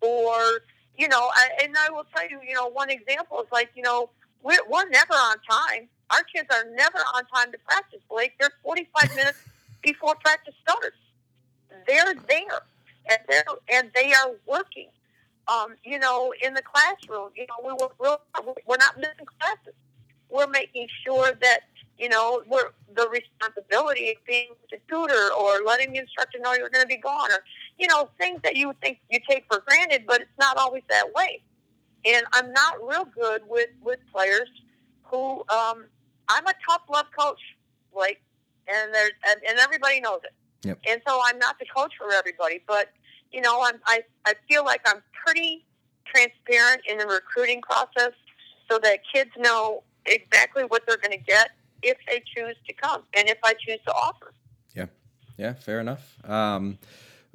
Or, 0.00 0.60
you 0.98 1.08
know, 1.08 1.30
I, 1.34 1.48
and 1.62 1.74
I 1.78 1.90
will 1.90 2.06
tell 2.14 2.28
you, 2.28 2.40
you 2.46 2.54
know, 2.54 2.68
one 2.68 2.90
example 2.90 3.40
is 3.40 3.46
like, 3.52 3.70
you 3.74 3.82
know, 3.82 4.10
we're, 4.42 4.58
we're 4.68 4.88
never 4.88 5.14
on 5.14 5.36
time. 5.48 5.88
Our 6.10 6.22
kids 6.34 6.48
are 6.50 6.64
never 6.74 6.98
on 7.14 7.24
time 7.26 7.52
to 7.52 7.58
practice, 7.66 8.00
Blake. 8.10 8.32
They're 8.40 8.52
45 8.62 9.14
minutes 9.16 9.38
before 9.82 10.16
practice 10.16 10.54
starts. 10.62 10.96
They're 11.86 12.14
there 12.28 12.60
and 13.10 13.18
they're, 13.28 13.44
and 13.72 13.90
they 13.94 14.12
are 14.12 14.32
working. 14.46 14.88
Um, 15.46 15.74
you 15.84 15.98
know, 15.98 16.32
in 16.42 16.54
the 16.54 16.62
classroom, 16.62 17.30
you 17.36 17.46
know, 17.48 17.54
we 17.64 17.86
we're, 17.98 18.16
we're 18.66 18.76
not 18.76 18.96
missing 18.96 19.26
classes. 19.40 19.74
We're 20.30 20.46
making 20.46 20.88
sure 21.04 21.32
that 21.40 21.60
you 21.98 22.08
know 22.08 22.42
we're 22.46 22.70
the 22.96 23.08
responsibility 23.08 24.10
of 24.10 24.16
being 24.26 24.48
the 24.70 24.78
tutor 24.88 25.30
or 25.38 25.62
letting 25.64 25.92
the 25.92 25.98
instructor 25.98 26.38
know 26.40 26.54
you're 26.54 26.70
going 26.70 26.84
to 26.84 26.88
be 26.88 26.96
gone, 26.96 27.30
or 27.30 27.44
you 27.78 27.86
know 27.86 28.08
things 28.18 28.40
that 28.42 28.56
you 28.56 28.74
think 28.80 28.98
you 29.10 29.20
take 29.28 29.44
for 29.50 29.62
granted, 29.66 30.04
but 30.06 30.22
it's 30.22 30.38
not 30.38 30.56
always 30.56 30.82
that 30.88 31.12
way. 31.14 31.42
And 32.06 32.24
I'm 32.32 32.52
not 32.52 32.76
real 32.82 33.04
good 33.04 33.42
with 33.46 33.70
with 33.82 33.98
players 34.12 34.48
who 35.02 35.44
um, 35.50 35.84
I'm 36.28 36.46
a 36.46 36.54
tough 36.68 36.82
love 36.90 37.06
coach, 37.16 37.40
like, 37.94 38.20
and 38.66 38.94
there's 38.94 39.12
and, 39.28 39.40
and 39.48 39.58
everybody 39.58 40.00
knows 40.00 40.20
it. 40.24 40.32
Yep. 40.66 40.78
And 40.88 41.02
so 41.06 41.20
I'm 41.26 41.38
not 41.38 41.58
the 41.58 41.66
coach 41.66 41.92
for 41.98 42.12
everybody, 42.12 42.62
but 42.66 42.90
you 43.34 43.40
know, 43.40 43.62
I'm, 43.62 43.80
I 43.86 44.02
I 44.24 44.34
feel 44.48 44.64
like 44.64 44.80
I'm 44.86 45.02
pretty 45.24 45.66
transparent 46.06 46.82
in 46.88 46.98
the 46.98 47.06
recruiting 47.06 47.60
process, 47.62 48.12
so 48.70 48.78
that 48.78 49.00
kids 49.12 49.30
know 49.36 49.82
exactly 50.06 50.62
what 50.64 50.82
they're 50.86 50.98
going 50.98 51.18
to 51.18 51.24
get 51.24 51.50
if 51.82 51.98
they 52.06 52.22
choose 52.34 52.56
to 52.66 52.72
come 52.72 53.02
and 53.14 53.28
if 53.28 53.38
I 53.42 53.54
choose 53.54 53.80
to 53.86 53.92
offer. 53.92 54.32
Yeah, 54.74 54.86
yeah, 55.36 55.54
fair 55.54 55.80
enough. 55.80 56.16
Um, 56.24 56.78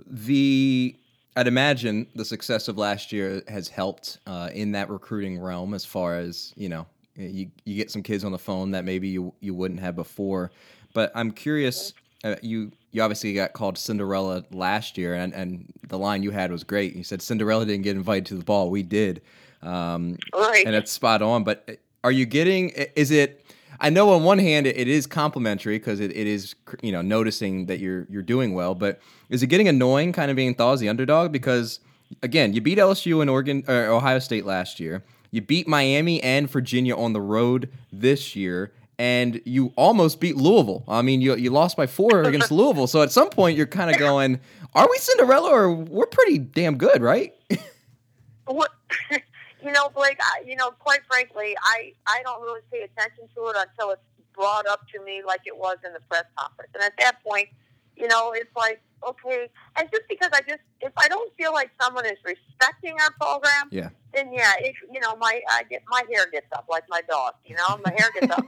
the 0.08 0.96
I'd 1.36 1.48
imagine 1.48 2.08
the 2.16 2.26
success 2.26 2.70
of 2.70 2.78
last 2.78 3.12
year 3.12 3.44
has 3.48 3.68
helped 3.68 4.20
uh, 4.26 4.50
in 4.54 4.72
that 4.72 4.90
recruiting 4.90 5.40
realm 5.40 5.74
as 5.74 5.84
far 5.84 6.16
as 6.18 6.54
you 6.56 6.70
know 6.70 6.88
you, 7.16 7.52
you 7.66 7.76
get 7.76 7.92
some 7.92 8.04
kids 8.04 8.24
on 8.24 8.32
the 8.32 8.40
phone 8.40 8.72
that 8.72 8.86
maybe 8.86 9.10
you 9.10 9.34
you 9.42 9.54
wouldn't 9.54 9.82
have 9.82 9.98
before. 9.98 10.52
But 10.94 11.12
I'm 11.14 11.32
curious 11.32 11.94
uh, 12.24 12.36
you 12.42 12.72
you 12.92 13.02
obviously 13.02 13.34
got 13.34 13.54
called 13.54 13.78
Cinderella 13.78 14.44
last 14.52 14.98
year, 14.98 15.14
and, 15.14 15.34
and 15.34 15.72
the 15.88 15.98
line 15.98 16.24
you 16.24 16.32
had 16.32 16.52
was 16.52 16.64
great. 16.64 16.96
You 16.96 17.04
said 17.04 17.22
Cinderella 17.22 17.66
didn't 17.66 17.84
get 17.84 17.96
invited 17.96 18.26
to 18.28 18.36
the 18.36 18.44
ball, 18.44 18.70
we 18.70 18.84
did, 18.84 19.22
um, 19.62 20.18
right. 20.34 20.66
and 20.66 20.76
it's 20.76 20.92
spot 20.92 21.22
on. 21.22 21.44
But 21.44 21.64
uh, 21.70 21.74
are 22.04 22.12
you 22.12 22.26
getting? 22.26 22.70
Is 22.70 23.12
it? 23.12 23.46
I 23.82 23.90
know 23.90 24.12
on 24.12 24.24
one 24.24 24.40
hand 24.40 24.68
it, 24.68 24.78
it 24.78 24.90
is 24.90 25.08
complimentary 25.08 25.80
because 25.80 26.02
it, 26.02 26.12
it 26.12 26.28
is 26.28 26.56
you 26.82 26.92
know 26.92 27.02
noticing 27.02 27.68
that 27.68 27.80
you're 27.80 28.06
you're 28.10 28.24
doing 28.24 28.54
well, 28.54 28.76
but 28.76 29.00
is 29.30 29.42
it 29.44 29.48
getting 29.48 29.68
annoying 29.68 30.12
kind 30.12 30.30
of 30.30 30.36
being 30.36 30.54
thought 30.56 30.74
as 30.74 30.80
the 30.82 30.90
underdog 30.90 31.32
because 31.32 31.80
again 32.22 32.54
you 32.54 32.60
beat 32.60 32.78
LSU 32.78 33.22
and 33.22 33.30
Oregon 33.30 33.64
or 33.68 33.86
Ohio 33.86 34.20
State 34.20 34.46
last 34.46 34.82
year, 34.82 35.04
you 35.32 35.42
beat 35.42 35.68
Miami 35.68 36.22
and 36.22 36.50
Virginia 36.50 36.98
on 36.98 37.14
the 37.14 37.22
road 37.22 37.70
this 37.94 38.36
year 38.36 38.74
and 39.00 39.42
you 39.46 39.72
almost 39.78 40.20
beat 40.20 40.36
Louisville. 40.36 40.84
I 40.88 41.02
mean, 41.02 41.22
you 41.22 41.36
you 41.36 41.50
lost 41.50 41.78
by 41.78 41.88
four 41.88 42.22
against 42.26 42.52
Louisville. 42.52 42.86
So 42.86 43.02
at 43.02 43.12
some 43.12 43.30
point, 43.30 43.58
you're 43.58 43.66
kind 43.66 43.90
of 43.90 43.98
going, 43.98 44.40
"Are 44.76 44.88
we 44.88 44.98
Cinderella, 44.98 45.50
or 45.50 45.74
we're 45.74 46.06
pretty 46.06 46.38
damn 46.38 46.78
good, 46.78 47.02
right?" 47.02 47.34
what, 48.46 48.72
you 49.12 49.72
know, 49.72 49.90
Blake. 49.96 50.20
I, 50.22 50.44
you 50.46 50.56
know, 50.56 50.72
quite 50.72 51.00
frankly, 51.10 51.56
I 51.64 51.94
I 52.06 52.22
don't 52.24 52.42
really 52.42 52.62
pay 52.72 52.82
attention 52.82 53.30
to 53.36 53.48
it 53.48 53.56
until 53.58 53.92
it's 53.92 54.02
brought 54.36 54.68
up 54.68 54.88
to 54.94 55.04
me, 55.04 55.22
like 55.26 55.42
it 55.46 55.58
was 55.58 55.78
in 55.86 55.94
the 55.94 56.00
press 56.10 56.26
conference. 56.38 56.72
And 56.74 56.84
at 56.84 56.94
that 57.00 57.24
point, 57.24 57.50
you 57.96 58.08
know, 58.08 58.32
it's 58.34 58.54
like, 58.56 58.82
okay. 59.06 59.50
And 59.76 59.90
just 59.92 60.04
because 60.08 60.30
I 60.34 60.40
just, 60.48 60.62
if 60.80 60.94
I 60.96 61.10
don't 61.10 61.32
feel 61.36 61.52
like 61.52 61.72
someone 61.82 62.06
is 62.06 62.18
respecting 62.24 62.96
our 63.02 63.12
program, 63.20 63.68
yeah, 63.70 63.90
then 64.14 64.32
yeah, 64.32 64.54
it, 64.60 64.76
you 64.92 65.00
know, 65.00 65.16
my 65.18 65.42
I 65.50 65.64
get 65.70 65.84
my 65.90 66.04
hair 66.12 66.30
gets 66.32 66.48
up 66.54 66.68
like 66.70 66.84
my 66.90 67.02
dog. 67.10 67.34
You 67.46 67.56
know, 67.56 67.80
my 67.86 67.94
hair 67.98 68.10
gets 68.20 68.32
up. 68.32 68.46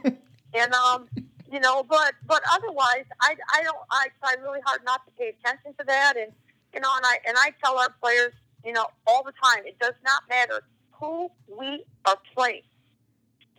And 0.54 0.72
um, 0.74 1.08
you 1.50 1.60
know, 1.60 1.82
but 1.82 2.14
but 2.26 2.42
otherwise, 2.50 3.04
I 3.20 3.36
I 3.54 3.62
don't 3.62 3.78
I 3.90 4.08
try 4.20 4.34
really 4.42 4.60
hard 4.64 4.82
not 4.84 5.04
to 5.06 5.12
pay 5.12 5.34
attention 5.38 5.74
to 5.78 5.84
that, 5.86 6.16
and 6.16 6.32
you 6.74 6.80
know, 6.80 6.90
and 6.96 7.04
I 7.04 7.18
and 7.26 7.36
I 7.38 7.52
tell 7.62 7.78
our 7.78 7.90
players, 8.02 8.32
you 8.64 8.72
know, 8.72 8.86
all 9.06 9.22
the 9.24 9.32
time, 9.42 9.66
it 9.66 9.78
does 9.78 9.94
not 10.04 10.22
matter 10.28 10.62
who 10.92 11.30
we 11.48 11.84
are 12.04 12.16
playing. 12.34 12.62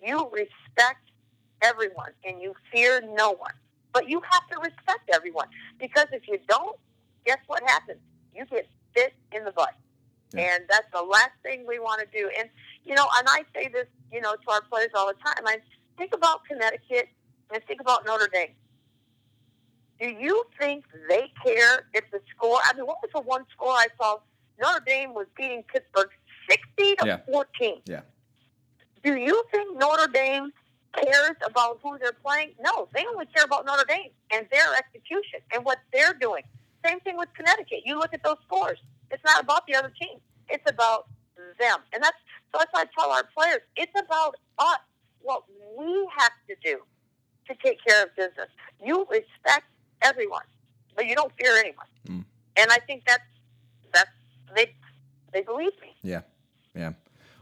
You 0.06 0.30
respect 0.32 1.10
everyone, 1.62 2.12
and 2.26 2.42
you 2.42 2.54
fear 2.72 3.02
no 3.16 3.32
one. 3.32 3.54
But 3.94 4.10
you 4.10 4.22
have 4.22 4.48
to 4.50 4.60
respect 4.60 5.10
everyone 5.14 5.48
because 5.80 6.08
if 6.12 6.28
you 6.28 6.40
don't, 6.50 6.78
guess 7.26 7.38
what 7.48 7.62
happens? 7.64 8.00
You 8.36 8.46
get 8.46 8.68
bit 8.96 9.14
in 9.32 9.44
the 9.44 9.52
butt. 9.52 9.76
Yeah. 10.34 10.56
And 10.56 10.64
that's 10.70 10.88
the 10.92 11.02
last 11.02 11.32
thing 11.44 11.66
we 11.68 11.80
want 11.80 12.02
to 12.02 12.08
do. 12.18 12.30
And, 12.40 12.50
you 12.84 12.96
know, 12.96 13.06
and 13.18 13.28
I 13.30 13.44
say 13.54 13.68
this, 13.68 13.86
you 14.12 14.22
know, 14.22 14.34
to 14.34 14.52
our 14.52 14.62
players 14.62 14.90
all 14.96 15.08
the 15.08 15.14
time. 15.14 15.46
I 15.46 15.58
think 15.98 16.14
about 16.14 16.46
Connecticut 16.46 17.10
and 17.54 17.64
think 17.66 17.82
about 17.82 18.06
Notre 18.06 18.28
Dame. 18.32 18.54
Do 20.00 20.08
you 20.08 20.44
think 20.60 20.86
they 21.08 21.32
care 21.46 21.88
if 21.94 22.10
the 22.12 22.20
score? 22.36 22.60
I 22.64 22.74
mean, 22.76 22.86
what 22.86 22.98
was 23.02 23.12
the 23.14 23.22
one 23.22 23.46
score 23.52 23.72
I 23.72 23.88
saw? 24.00 24.18
Notre 24.62 24.84
Dame 24.86 25.14
was 25.14 25.28
beating 25.38 25.64
Pittsburgh 25.64 26.10
sixty 26.50 26.96
to 26.98 27.08
Yeah. 27.08 27.18
fourteen. 27.26 27.82
Yeah. 27.86 28.02
Do 29.04 29.16
you 29.16 29.44
think 29.52 29.78
Notre 29.78 30.08
Dame 30.08 30.52
cares 30.94 31.38
about 31.46 31.80
who 31.82 31.98
they're 31.98 32.14
playing? 32.14 32.56
No, 32.60 32.88
they 32.94 33.06
only 33.06 33.26
care 33.28 33.44
about 33.44 33.66
Notre 33.66 33.86
Dame 33.86 34.12
and 34.32 34.48
their 34.52 34.76
execution 34.78 35.40
and 35.54 35.64
what 35.66 35.80
they're 35.92 36.14
doing. 36.14 36.44
Same 36.86 37.00
thing 37.02 37.18
with 37.18 37.30
Connecticut. 37.34 37.82
You 37.86 37.98
look 37.98 38.14
at 38.14 38.24
those 38.24 38.38
scores. 38.46 38.80
It's 39.12 39.24
not 39.24 39.42
about 39.44 39.66
the 39.68 39.76
other 39.76 39.92
team. 40.00 40.20
It's 40.50 40.70
about 40.70 41.08
them. 41.60 41.80
And 41.94 42.04
that's 42.04 42.18
so 42.52 42.60
that's 42.60 42.72
why 42.72 42.82
I 42.82 42.86
tell 42.98 43.12
our 43.12 43.24
players, 43.36 43.62
it's 43.76 44.00
about 44.00 44.36
us, 44.60 44.80
what 45.22 45.44
we 45.78 46.10
have 46.18 46.32
to 46.48 46.56
do 46.64 46.80
to 47.48 47.56
take 47.64 47.80
care 47.86 48.04
of 48.04 48.16
business. 48.16 48.50
You 48.84 49.06
respect 49.10 49.66
everyone, 50.02 50.44
but 50.96 51.06
you 51.06 51.16
don't 51.16 51.32
fear 51.40 51.56
anyone. 51.58 51.86
Mm. 52.08 52.26
And 52.58 52.72
I 52.72 52.78
think 52.88 53.04
that's 53.06 53.24
that's 53.94 54.10
they 54.56 54.74
they 55.34 55.42
believe 55.42 55.74
me. 55.82 55.96
Yeah, 56.02 56.22
yeah. 56.76 56.94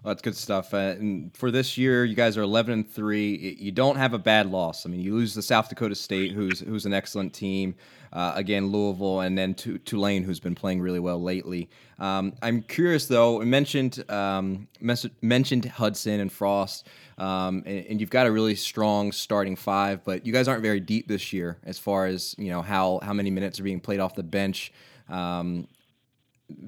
Well, 0.04 0.16
that's 0.16 0.22
good 0.24 0.36
stuff. 0.36 0.74
Uh, 0.74 0.96
and 1.00 1.36
for 1.38 1.52
this 1.52 1.78
year, 1.78 2.06
you 2.06 2.16
guys 2.16 2.36
are 2.36 2.42
11 2.42 2.74
and 2.74 2.90
three. 2.90 3.56
You 3.60 3.72
don't 3.72 3.98
have 3.98 4.16
a 4.16 4.18
bad 4.18 4.50
loss. 4.50 4.86
I 4.86 4.90
mean, 4.90 5.00
you 5.00 5.14
lose 5.14 5.36
the 5.36 5.44
South 5.44 5.70
Dakota 5.70 5.94
State, 5.94 6.32
who's 6.32 6.60
who's 6.60 6.88
an 6.88 6.94
excellent 6.94 7.34
team. 7.34 7.76
Uh, 8.14 8.34
again, 8.36 8.68
Louisville, 8.68 9.22
and 9.22 9.38
then 9.38 9.54
Tu- 9.54 9.78
Tulane, 9.80 10.24
who's 10.24 10.40
been 10.40 10.56
playing 10.56 10.82
really 10.82 11.00
well 11.00 11.22
lately. 11.22 11.70
Um, 11.98 12.34
I'm 12.42 12.62
curious 12.64 13.06
though. 13.06 13.40
Mentioned 13.40 14.04
um, 14.10 14.68
mes- 14.82 15.08
mentioned 15.22 15.66
Hudson 15.66 16.20
and 16.20 16.32
Frost, 16.32 16.88
um, 17.18 17.64
and, 17.66 17.86
and 17.86 18.02
you've 18.02 18.10
got 18.10 18.28
a 18.28 18.32
really 18.32 18.56
strong 18.56 19.12
starting 19.12 19.56
five, 19.56 20.04
but 20.04 20.26
you 20.26 20.34
guys 20.34 20.48
aren't 20.48 20.62
very 20.64 20.80
deep 20.80 21.08
this 21.08 21.32
year 21.32 21.58
as 21.64 21.78
far 21.80 22.08
as 22.08 22.36
you 22.38 22.50
know 22.50 22.62
how 22.62 23.00
how 23.04 23.14
many 23.14 23.30
minutes 23.30 23.60
are 23.60 23.64
being 23.64 23.80
played 23.80 24.00
off 24.00 24.16
the 24.16 24.24
bench. 24.24 24.74
Um, 25.08 25.68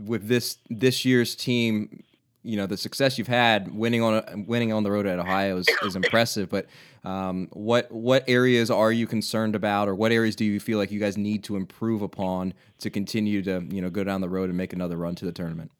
with 0.05 0.27
this 0.27 0.57
this 0.69 1.03
year's 1.03 1.35
team, 1.35 2.03
you 2.43 2.57
know 2.57 2.65
the 2.65 2.77
success 2.77 3.17
you've 3.17 3.27
had 3.27 3.73
winning 3.73 4.01
on 4.01 4.45
winning 4.45 4.73
on 4.73 4.83
the 4.83 4.91
road 4.91 5.05
at 5.05 5.17
Ohio 5.17 5.57
is, 5.57 5.67
is 5.81 5.95
impressive. 5.95 6.49
But 6.49 6.67
um, 7.03 7.47
what 7.51 7.91
what 7.91 8.23
areas 8.27 8.69
are 8.69 8.91
you 8.91 9.07
concerned 9.07 9.55
about, 9.55 9.87
or 9.87 9.95
what 9.95 10.11
areas 10.11 10.35
do 10.35 10.45
you 10.45 10.59
feel 10.59 10.77
like 10.77 10.91
you 10.91 10.99
guys 10.99 11.17
need 11.17 11.43
to 11.45 11.55
improve 11.55 12.01
upon 12.01 12.53
to 12.79 12.89
continue 12.89 13.41
to 13.43 13.65
you 13.69 13.81
know 13.81 13.89
go 13.89 14.03
down 14.03 14.21
the 14.21 14.29
road 14.29 14.49
and 14.49 14.57
make 14.57 14.73
another 14.73 14.97
run 14.97 15.15
to 15.15 15.25
the 15.25 15.31
tournament? 15.31 15.71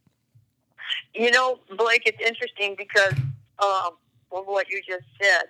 You 1.13 1.31
know, 1.31 1.59
Blake, 1.77 2.03
it's 2.05 2.21
interesting 2.21 2.75
because 2.77 3.13
um, 3.59 3.97
of 4.31 4.45
what 4.45 4.69
you 4.69 4.81
just 4.87 5.05
said, 5.21 5.43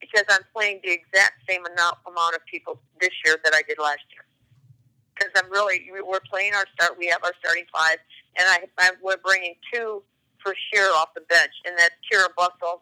because 0.00 0.24
I'm 0.28 0.44
playing 0.54 0.80
the 0.82 0.90
exact 0.90 1.42
same 1.48 1.64
amount, 1.66 1.98
amount 2.06 2.34
of 2.34 2.44
people 2.46 2.80
this 3.00 3.10
year 3.24 3.36
that 3.44 3.54
I 3.54 3.62
did 3.68 3.78
last 3.78 4.00
year. 4.12 4.24
Because 5.14 5.30
I'm 5.36 5.50
really, 5.50 5.90
we're 6.02 6.20
playing 6.30 6.54
our 6.54 6.64
start. 6.74 6.98
We 6.98 7.06
have 7.08 7.22
our 7.22 7.32
starting 7.40 7.64
five, 7.72 7.98
and 8.38 8.48
I, 8.48 8.60
I 8.78 8.90
we're 9.02 9.18
bringing 9.18 9.54
two 9.72 10.02
for 10.42 10.54
sure 10.72 10.94
off 10.96 11.14
the 11.14 11.20
bench, 11.22 11.52
and 11.66 11.76
that's 11.78 11.94
Kyra 12.10 12.28
Bussell 12.38 12.80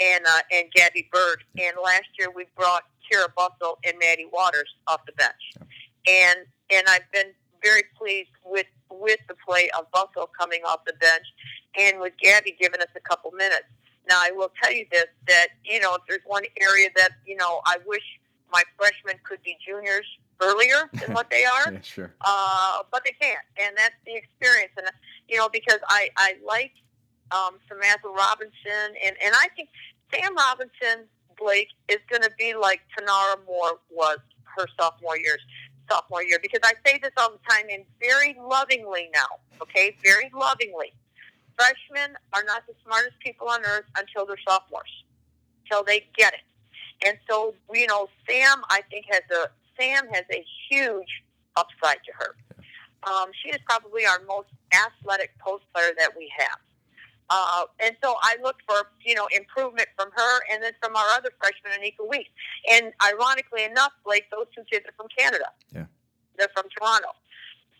and 0.00 0.24
uh, 0.26 0.40
and 0.52 0.70
Gabby 0.72 1.08
Bird. 1.12 1.42
And 1.60 1.76
last 1.82 2.06
year 2.18 2.30
we 2.34 2.44
brought 2.56 2.84
Kyra 3.10 3.28
Bussell 3.36 3.76
and 3.84 3.98
Maddie 3.98 4.28
Waters 4.32 4.68
off 4.86 5.04
the 5.06 5.12
bench, 5.12 5.68
and 6.06 6.40
and 6.70 6.86
I've 6.88 7.10
been 7.12 7.32
very 7.62 7.82
pleased 7.96 8.30
with 8.44 8.66
with 8.90 9.18
the 9.28 9.34
play 9.46 9.68
of 9.78 9.90
Bussell 9.92 10.28
coming 10.38 10.60
off 10.66 10.84
the 10.86 10.94
bench, 10.94 11.24
and 11.78 12.00
with 12.00 12.12
Gabby 12.22 12.56
giving 12.60 12.80
us 12.80 12.88
a 12.96 13.00
couple 13.00 13.30
minutes. 13.32 13.64
Now 14.08 14.16
I 14.22 14.30
will 14.30 14.50
tell 14.62 14.72
you 14.72 14.86
this: 14.90 15.06
that 15.26 15.48
you 15.64 15.80
know, 15.80 15.94
if 15.94 16.02
there's 16.08 16.22
one 16.26 16.44
area 16.60 16.88
that 16.96 17.10
you 17.26 17.36
know 17.36 17.60
I 17.66 17.78
wish 17.86 18.02
my 18.52 18.62
freshmen 18.78 19.16
could 19.24 19.42
be 19.42 19.56
juniors 19.66 20.06
earlier 20.40 20.88
than 20.94 21.12
what 21.12 21.28
they 21.30 21.44
are, 21.56 21.72
Yeah, 21.72 21.80
sure. 21.82 22.14
uh, 22.22 22.78
but 22.90 23.02
they 23.04 23.12
can't, 23.20 23.40
and 23.62 23.76
that's 23.76 23.94
the 24.06 24.14
experience. 24.14 24.72
And 24.78 24.86
you 25.28 25.36
know, 25.36 25.48
because 25.48 25.78
I 25.88 26.08
I 26.16 26.36
like 26.46 26.72
um, 27.32 27.58
Samantha 27.68 28.08
Robinson, 28.08 28.96
and 29.04 29.16
and 29.24 29.34
I 29.34 29.48
think 29.56 29.68
Sam 30.12 30.34
Robinson 30.36 31.06
Blake 31.38 31.70
is 31.88 31.98
going 32.10 32.22
to 32.22 32.30
be 32.38 32.54
like 32.54 32.80
Tinara 32.96 33.36
Moore 33.46 33.78
was 33.90 34.18
her 34.56 34.66
sophomore 34.78 35.18
years 35.18 35.40
sophomore 35.90 36.22
year 36.22 36.38
because 36.42 36.60
I 36.64 36.74
say 36.86 36.98
this 37.02 37.12
all 37.16 37.30
the 37.30 37.38
time 37.48 37.66
and 37.70 37.84
very 38.00 38.36
lovingly 38.38 39.10
now, 39.14 39.40
okay, 39.62 39.96
very 40.02 40.30
lovingly. 40.34 40.92
Freshmen 41.56 42.16
are 42.34 42.44
not 42.44 42.66
the 42.66 42.74
smartest 42.84 43.18
people 43.20 43.48
on 43.48 43.64
earth 43.64 43.86
until 43.96 44.26
they're 44.26 44.36
sophomores, 44.46 45.04
until 45.64 45.84
they 45.84 46.06
get 46.16 46.34
it. 46.34 46.40
And 47.06 47.18
so, 47.28 47.54
you 47.72 47.86
know, 47.86 48.08
Sam, 48.28 48.62
I 48.70 48.82
think 48.90 49.06
has 49.10 49.22
a 49.30 49.50
Sam 49.80 50.08
has 50.12 50.24
a 50.32 50.44
huge 50.68 51.22
upside 51.56 51.98
to 52.04 52.12
her. 52.14 52.36
Um, 53.04 53.30
she 53.42 53.50
is 53.50 53.58
probably 53.64 54.04
our 54.06 54.20
most 54.26 54.48
athletic 54.74 55.38
post 55.38 55.64
player 55.72 55.92
that 55.98 56.10
we 56.16 56.30
have. 56.36 56.58
Uh, 57.30 57.64
and 57.80 57.94
so 58.02 58.14
I 58.22 58.36
look 58.42 58.56
for, 58.66 58.88
you 59.04 59.14
know, 59.14 59.28
improvement 59.36 59.88
from 59.96 60.10
her 60.16 60.40
and 60.50 60.62
then 60.62 60.72
from 60.82 60.96
our 60.96 61.06
other 61.16 61.30
freshman, 61.38 61.72
Anika 61.78 62.08
Weeks. 62.08 62.30
And 62.70 62.92
ironically 63.02 63.64
enough, 63.64 63.92
Blake, 64.04 64.24
those 64.30 64.46
two 64.54 64.64
kids 64.70 64.86
are 64.86 64.94
from 64.96 65.08
Canada. 65.16 65.44
Yeah. 65.74 65.84
They're 66.38 66.48
from 66.54 66.64
Toronto. 66.76 67.08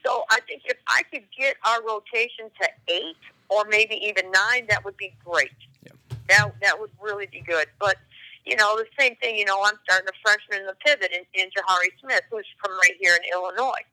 So 0.04 0.24
I 0.30 0.40
think 0.46 0.62
if 0.66 0.76
I 0.86 1.02
could 1.10 1.24
get 1.36 1.56
our 1.64 1.82
rotation 1.82 2.50
to 2.60 2.68
eight 2.88 3.16
or 3.48 3.64
maybe 3.68 3.94
even 4.04 4.30
nine, 4.30 4.66
that 4.68 4.84
would 4.84 4.96
be 4.96 5.14
great. 5.24 5.50
Yeah. 5.84 5.92
That, 6.28 6.54
that 6.60 6.78
would 6.78 6.90
really 7.00 7.26
be 7.26 7.40
good. 7.40 7.66
But, 7.78 7.96
you 8.44 8.56
know, 8.56 8.76
the 8.76 8.86
same 8.98 9.16
thing, 9.16 9.36
you 9.36 9.46
know, 9.46 9.62
I'm 9.64 9.74
starting 9.84 10.08
a 10.08 10.16
freshman 10.22 10.60
in 10.60 10.66
the 10.66 10.76
pivot 10.84 11.10
in, 11.12 11.24
in 11.40 11.48
Jahari 11.48 11.88
Smith, 12.00 12.22
who's 12.30 12.46
from 12.62 12.72
right 12.76 12.94
here 13.00 13.14
in 13.16 13.22
Illinois. 13.32 13.84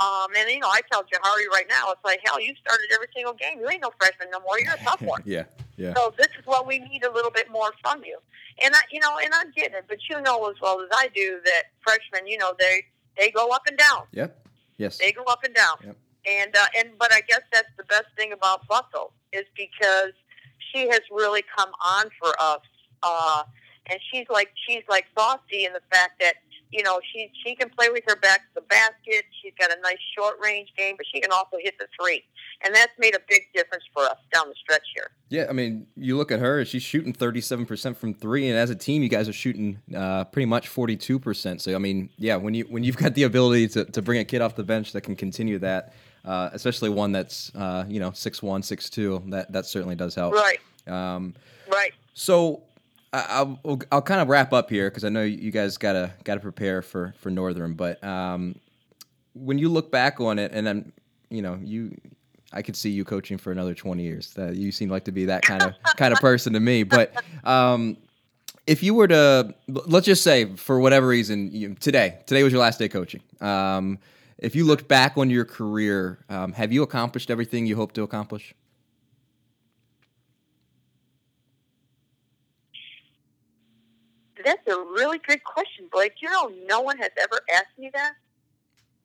Um, 0.00 0.28
and, 0.36 0.48
you 0.50 0.60
know, 0.60 0.68
I 0.68 0.80
tell 0.90 1.02
Jahari 1.02 1.46
right 1.52 1.66
now, 1.68 1.90
it's 1.92 2.04
like, 2.04 2.20
hell, 2.24 2.40
you 2.40 2.54
started 2.64 2.86
every 2.94 3.08
single 3.14 3.34
game. 3.34 3.60
You 3.60 3.68
ain't 3.68 3.82
no 3.82 3.90
freshman 4.00 4.28
no 4.32 4.40
more. 4.40 4.58
You're 4.58 4.74
a 4.74 4.78
sophomore. 4.84 5.18
yeah, 5.26 5.44
yeah, 5.76 5.92
So 5.94 6.14
this 6.16 6.28
is 6.38 6.46
what 6.46 6.66
we 6.66 6.78
need 6.78 7.04
a 7.04 7.12
little 7.12 7.30
bit 7.30 7.50
more 7.50 7.72
from 7.82 8.02
you. 8.04 8.18
And 8.64 8.74
I, 8.74 8.78
you 8.90 9.00
know, 9.00 9.18
and 9.22 9.32
I'm 9.34 9.50
getting 9.52 9.74
it, 9.74 9.84
but 9.88 9.98
you 10.08 10.20
know 10.22 10.48
as 10.48 10.56
well 10.60 10.80
as 10.80 10.88
I 10.92 11.08
do 11.14 11.40
that 11.44 11.64
freshmen, 11.82 12.26
you 12.26 12.38
know, 12.38 12.52
they 12.58 12.82
they 13.18 13.30
go 13.30 13.48
up 13.50 13.62
and 13.66 13.76
down. 13.76 14.02
yep, 14.12 14.46
yes, 14.78 14.98
They 14.98 15.12
go 15.12 15.22
up 15.24 15.44
and 15.44 15.54
down. 15.54 15.76
Yep. 15.84 15.96
And 16.28 16.56
uh, 16.56 16.66
and 16.78 16.90
but 16.98 17.12
I 17.12 17.20
guess 17.28 17.40
that's 17.52 17.68
the 17.78 17.84
best 17.84 18.06
thing 18.16 18.32
about 18.32 18.66
Bussell 18.68 19.12
is 19.32 19.44
because 19.56 20.12
she 20.58 20.88
has 20.88 21.00
really 21.10 21.42
come 21.56 21.70
on 21.84 22.06
for 22.20 22.34
us. 22.40 22.60
Uh, 23.02 23.42
and 23.90 23.98
she's 24.12 24.26
like 24.30 24.50
she's 24.66 24.82
like 24.88 25.06
saucy 25.18 25.64
in 25.64 25.72
the 25.72 25.80
fact 25.90 26.20
that 26.20 26.34
you 26.72 26.82
know 26.82 27.00
she 27.12 27.30
she 27.44 27.54
can 27.54 27.68
play 27.70 27.88
with 27.90 28.04
her 28.06 28.16
back 28.16 28.40
to 28.40 28.54
the 28.56 28.60
basket. 28.62 29.24
She's 29.42 29.52
got 29.58 29.70
a 29.76 29.80
nice 29.80 29.98
short 30.16 30.36
range 30.42 30.68
game, 30.76 30.94
but 30.96 31.06
she 31.12 31.20
can 31.20 31.32
also 31.32 31.56
hit 31.60 31.74
the 31.78 31.86
three, 32.00 32.22
and 32.64 32.74
that's 32.74 32.92
made 32.98 33.14
a 33.14 33.20
big 33.28 33.42
difference 33.54 33.84
for 33.92 34.02
us 34.04 34.16
down 34.32 34.48
the 34.48 34.54
stretch 34.54 34.86
here. 34.94 35.10
yeah. 35.28 35.46
I 35.48 35.52
mean, 35.52 35.86
you 35.96 36.16
look 36.16 36.30
at 36.30 36.38
her; 36.40 36.64
she's 36.64 36.82
shooting 36.82 37.12
thirty-seven 37.12 37.66
percent 37.66 37.96
from 37.96 38.14
three, 38.14 38.48
and 38.48 38.56
as 38.58 38.70
a 38.70 38.76
team, 38.76 39.02
you 39.02 39.08
guys 39.08 39.28
are 39.28 39.32
shooting 39.32 39.80
uh, 39.96 40.24
pretty 40.24 40.46
much 40.46 40.68
forty-two 40.68 41.18
percent. 41.18 41.60
So, 41.60 41.74
I 41.74 41.78
mean, 41.78 42.08
yeah, 42.16 42.36
when 42.36 42.54
you 42.54 42.64
when 42.68 42.84
you've 42.84 42.96
got 42.96 43.14
the 43.14 43.24
ability 43.24 43.68
to, 43.68 43.84
to 43.86 44.02
bring 44.02 44.20
a 44.20 44.24
kid 44.24 44.40
off 44.40 44.54
the 44.54 44.64
bench 44.64 44.92
that 44.92 45.00
can 45.00 45.16
continue 45.16 45.58
that, 45.58 45.94
uh, 46.24 46.50
especially 46.52 46.90
one 46.90 47.12
that's 47.12 47.50
uh, 47.54 47.84
you 47.88 47.98
know 48.00 48.12
six 48.12 48.42
one, 48.42 48.62
six 48.62 48.88
two, 48.88 49.22
that 49.28 49.50
that 49.52 49.66
certainly 49.66 49.96
does 49.96 50.14
help. 50.14 50.34
Right, 50.34 50.60
Um, 50.86 51.34
right. 51.68 51.92
So 52.14 52.62
I'll 53.12 53.80
I'll 53.90 54.02
kind 54.02 54.20
of 54.20 54.28
wrap 54.28 54.52
up 54.52 54.70
here 54.70 54.88
because 54.88 55.04
I 55.04 55.08
know 55.08 55.22
you 55.22 55.50
guys 55.50 55.76
gotta 55.76 56.12
gotta 56.24 56.40
prepare 56.40 56.80
for 56.80 57.14
for 57.18 57.30
Northern. 57.30 57.74
But 57.74 58.02
um, 58.04 58.54
when 59.34 59.58
you 59.58 59.68
look 59.68 59.90
back 59.90 60.20
on 60.20 60.38
it, 60.38 60.52
and 60.52 60.66
then 60.66 60.92
you 61.28 61.42
know 61.42 61.58
you, 61.62 61.96
I 62.52 62.62
could 62.62 62.76
see 62.76 62.90
you 62.90 63.04
coaching 63.04 63.36
for 63.36 63.50
another 63.50 63.74
twenty 63.74 64.04
years. 64.04 64.32
That 64.34 64.54
you 64.54 64.70
seem 64.70 64.90
like 64.90 65.04
to 65.04 65.12
be 65.12 65.24
that 65.24 65.42
kind 65.42 65.62
of 65.62 65.74
kind 65.96 66.12
of 66.12 66.20
person 66.20 66.52
to 66.52 66.60
me. 66.60 66.84
But 66.84 67.12
um, 67.44 67.96
if 68.66 68.82
you 68.82 68.94
were 68.94 69.08
to 69.08 69.54
let's 69.66 70.06
just 70.06 70.22
say 70.22 70.54
for 70.54 70.78
whatever 70.78 71.08
reason 71.08 71.50
you, 71.52 71.74
today 71.74 72.18
today 72.26 72.44
was 72.44 72.52
your 72.52 72.62
last 72.62 72.78
day 72.78 72.88
coaching. 72.88 73.22
Um, 73.40 73.98
if 74.38 74.54
you 74.54 74.64
looked 74.64 74.86
back 74.88 75.18
on 75.18 75.28
your 75.30 75.44
career, 75.44 76.18
um, 76.28 76.52
have 76.52 76.72
you 76.72 76.82
accomplished 76.82 77.30
everything 77.30 77.66
you 77.66 77.76
hoped 77.76 77.96
to 77.96 78.02
accomplish? 78.02 78.54
That's 84.44 84.66
a 84.68 84.78
really 84.78 85.18
good 85.18 85.42
question, 85.44 85.86
Blake. 85.92 86.14
You 86.20 86.30
know, 86.30 86.50
no 86.66 86.80
one 86.80 86.98
has 86.98 87.10
ever 87.20 87.40
asked 87.54 87.78
me 87.78 87.90
that. 87.94 88.14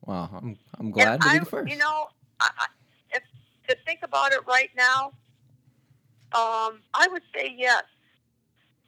Wow, 0.04 0.30
I'm 0.32 0.58
I'm 0.78 0.90
glad 0.90 1.20
to 1.20 1.32
be 1.32 1.38
the 1.40 1.44
first. 1.44 1.70
You 1.70 1.78
know, 1.78 2.06
I, 2.40 2.48
I, 2.58 2.66
if, 3.10 3.22
to 3.68 3.76
think 3.84 4.00
about 4.02 4.32
it 4.32 4.40
right 4.46 4.70
now, 4.76 5.06
um, 6.32 6.80
I 6.94 7.08
would 7.10 7.22
say 7.34 7.54
yes, 7.56 7.82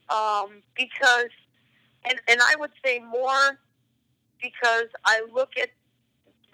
um, 0.08 0.62
because, 0.76 1.30
and 2.08 2.20
and 2.28 2.40
I 2.40 2.54
would 2.58 2.70
say 2.84 3.00
more 3.00 3.58
because 4.40 4.87
I 5.04 5.22
look 5.34 5.56
at 5.61 5.70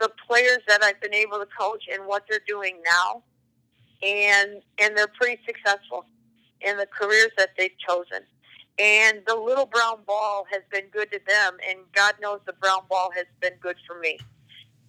the 0.01 0.11
players 0.27 0.61
that 0.67 0.83
I've 0.83 1.01
been 1.01 1.15
able 1.15 1.39
to 1.39 1.47
coach 1.59 1.85
and 1.93 2.07
what 2.07 2.25
they're 2.29 2.41
doing 2.49 2.79
now, 2.85 3.23
and 4.03 4.63
and 4.79 4.97
they're 4.97 5.09
pretty 5.09 5.41
successful 5.47 6.07
in 6.63 6.79
the 6.79 6.87
careers 6.87 7.31
that 7.37 7.51
they've 7.59 7.77
chosen. 7.87 8.23
And 8.79 9.21
the 9.27 9.37
little 9.37 9.67
brown 9.67 9.99
ball 10.07 10.47
has 10.51 10.63
been 10.71 10.87
good 10.93 11.11
to 11.13 11.21
them, 11.27 11.59
and 11.69 11.79
God 11.93 12.15
knows 12.21 12.41
the 12.45 12.55
brown 12.55 12.81
ball 12.91 13.11
has 13.15 13.27
been 13.41 13.55
good 13.61 13.77
for 13.87 13.99
me 14.01 14.19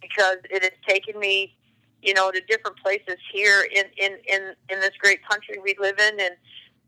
because 0.02 0.38
it 0.50 0.63
has 0.63 0.71
taken 0.88 1.19
me, 1.19 1.56
you 2.02 2.13
know, 2.13 2.32
to 2.32 2.41
different 2.48 2.78
places 2.78 3.17
here 3.32 3.67
in 3.76 3.86
in 3.98 4.17
in, 4.28 4.54
in 4.69 4.80
this 4.80 4.91
great 5.00 5.19
country 5.28 5.58
we 5.63 5.76
live 5.80 6.00
in, 6.00 6.19
and 6.19 6.36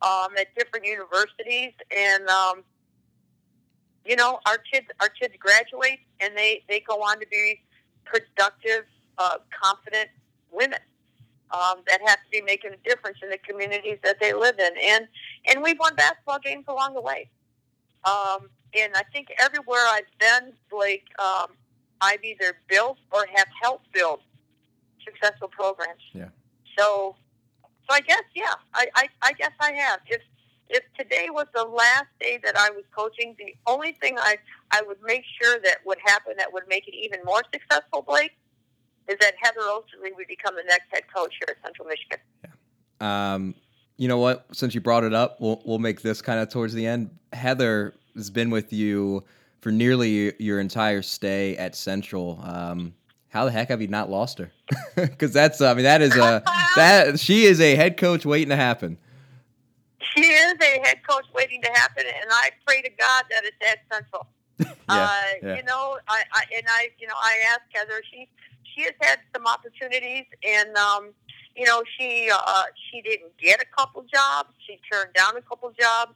um, 0.01 0.29
at 0.39 0.47
different 0.57 0.85
universities, 0.85 1.73
and 1.95 2.27
um, 2.29 2.63
you 4.03 4.15
know, 4.15 4.39
our 4.47 4.57
kids 4.57 4.87
our 4.99 5.09
kids 5.09 5.35
graduate 5.39 5.99
and 6.19 6.35
they 6.35 6.63
they 6.67 6.79
go 6.79 6.95
on 6.95 7.19
to 7.19 7.27
be 7.27 7.61
productive, 8.05 8.85
uh, 9.19 9.37
confident 9.51 10.09
women 10.51 10.79
um, 11.51 11.81
that 11.87 11.99
have 12.05 12.17
to 12.17 12.29
be 12.31 12.41
making 12.41 12.71
a 12.73 12.89
difference 12.89 13.17
in 13.23 13.29
the 13.29 13.37
communities 13.37 13.97
that 14.03 14.19
they 14.19 14.33
live 14.33 14.59
in. 14.59 14.71
And 14.83 15.07
and 15.45 15.63
we've 15.63 15.79
won 15.79 15.95
basketball 15.95 16.39
games 16.39 16.65
along 16.67 16.93
the 16.93 17.01
way. 17.01 17.29
Um, 18.03 18.49
and 18.75 18.93
I 18.95 19.03
think 19.11 19.29
everywhere 19.39 19.85
I've 19.87 20.03
been, 20.19 20.53
Blake, 20.69 21.05
um, 21.19 21.47
I've 22.01 22.23
either 22.23 22.57
built 22.67 22.97
or 23.11 23.25
have 23.35 23.47
helped 23.61 23.91
build 23.91 24.21
successful 25.03 25.47
programs. 25.47 26.01
Yeah. 26.13 26.29
So, 26.77 27.15
so 27.89 27.95
I 27.95 28.01
guess 28.01 28.23
yeah, 28.35 28.53
I, 28.73 28.87
I, 28.95 29.09
I 29.21 29.33
guess 29.33 29.51
I 29.59 29.71
have. 29.73 29.99
If 30.07 30.21
if 30.69 30.83
today 30.97 31.27
was 31.29 31.47
the 31.55 31.63
last 31.63 32.07
day 32.19 32.39
that 32.43 32.57
I 32.57 32.69
was 32.71 32.83
coaching, 32.95 33.35
the 33.39 33.55
only 33.65 33.93
thing 33.93 34.17
I 34.19 34.37
I 34.71 34.81
would 34.85 35.01
make 35.03 35.23
sure 35.41 35.59
that 35.63 35.77
would 35.85 35.97
happen 36.05 36.33
that 36.37 36.51
would 36.51 36.67
make 36.67 36.87
it 36.87 36.95
even 36.95 37.19
more 37.25 37.41
successful, 37.53 38.01
Blake, 38.01 38.33
is 39.07 39.17
that 39.19 39.33
Heather 39.41 39.61
Oesterle 39.61 40.15
would 40.15 40.27
become 40.27 40.55
the 40.55 40.63
next 40.63 40.85
head 40.91 41.03
coach 41.13 41.35
here 41.39 41.55
at 41.55 41.63
Central 41.63 41.87
Michigan. 41.87 42.19
Yeah. 42.43 43.33
Um, 43.33 43.55
you 43.97 44.07
know 44.07 44.17
what? 44.17 44.45
Since 44.51 44.75
you 44.75 44.81
brought 44.81 45.03
it 45.03 45.13
up, 45.13 45.41
we'll 45.41 45.61
we'll 45.65 45.79
make 45.79 46.01
this 46.01 46.21
kind 46.21 46.39
of 46.39 46.49
towards 46.49 46.73
the 46.73 46.85
end. 46.85 47.09
Heather 47.33 47.93
has 48.15 48.29
been 48.29 48.49
with 48.49 48.71
you 48.71 49.23
for 49.61 49.71
nearly 49.71 50.33
your 50.41 50.59
entire 50.59 51.01
stay 51.01 51.57
at 51.57 51.75
Central. 51.75 52.39
Um, 52.43 52.93
how 53.29 53.45
the 53.45 53.51
heck 53.51 53.69
have 53.69 53.81
you 53.81 53.87
not 53.87 54.09
lost 54.09 54.39
her? 54.39 54.51
Because 54.95 55.31
that's 55.31 55.61
I 55.61 55.73
mean 55.75 55.83
that 55.83 56.01
is 56.01 56.15
a 56.15 56.41
that 56.75 57.19
she 57.19 57.43
is 57.43 57.61
a 57.61 57.75
head 57.75 57.97
coach 57.97 58.25
waiting 58.25 58.49
to 58.49 58.55
happen. 58.55 58.97
She 60.15 60.21
is 60.25 60.55
a 60.59 60.79
head 60.83 61.01
coach 61.07 61.25
waiting 61.35 61.61
to 61.61 61.69
happen, 61.69 62.03
and 62.07 62.31
I 62.31 62.49
pray 62.65 62.81
to 62.81 62.89
God 62.89 63.23
that 63.29 63.43
it's 63.43 63.57
at 63.61 63.79
Central. 63.93 64.27
yeah, 64.57 64.73
uh, 64.87 65.21
yeah. 65.43 65.55
You 65.57 65.63
know, 65.63 65.99
I, 66.07 66.23
I 66.33 66.43
and 66.55 66.65
I, 66.67 66.89
you 66.97 67.07
know, 67.07 67.13
I 67.15 67.37
asked 67.49 67.69
Heather. 67.71 68.01
She 68.11 68.27
she 68.77 68.83
has 68.83 68.93
had 69.01 69.19
some 69.33 69.47
opportunities, 69.47 70.25
and 70.47 70.75
um, 70.77 71.13
you 71.55 71.65
know, 71.65 71.81
she 71.97 72.29
uh, 72.31 72.63
she 72.89 73.01
didn't 73.01 73.35
get 73.37 73.59
a 73.61 73.65
couple 73.75 74.03
jobs. 74.03 74.49
She 74.65 74.79
turned 74.91 75.13
down 75.13 75.35
a 75.35 75.41
couple 75.41 75.71
jobs, 75.79 76.13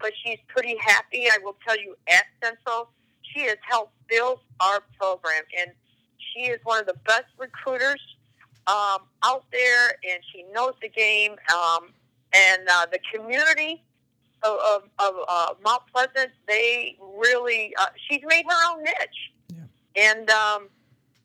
but 0.00 0.12
she's 0.22 0.38
pretty 0.46 0.76
happy. 0.80 1.26
I 1.26 1.38
will 1.42 1.56
tell 1.66 1.78
you, 1.78 1.96
at 2.08 2.24
Central, 2.42 2.90
she 3.22 3.40
has 3.42 3.56
helped 3.68 3.92
build 4.08 4.40
our 4.60 4.82
program, 4.98 5.42
and 5.58 5.72
she 6.18 6.42
is 6.42 6.60
one 6.64 6.80
of 6.80 6.86
the 6.86 6.96
best 7.04 7.26
recruiters 7.38 8.00
um, 8.68 8.98
out 9.24 9.44
there, 9.50 9.88
and 10.08 10.22
she 10.32 10.44
knows 10.54 10.74
the 10.80 10.88
game. 10.88 11.32
Um, 11.52 11.88
and 12.36 12.62
uh, 12.68 12.86
the 12.90 12.98
community 13.12 13.82
of, 14.42 14.58
of, 14.58 14.82
of 14.98 15.14
uh, 15.28 15.54
Mount 15.64 15.82
Pleasant, 15.92 16.32
they 16.48 16.96
really, 17.16 17.72
uh, 17.78 17.86
she's 18.08 18.22
made 18.26 18.44
her 18.48 18.72
own 18.72 18.82
niche. 18.82 19.32
Yeah. 19.54 20.10
And, 20.10 20.30
um, 20.30 20.68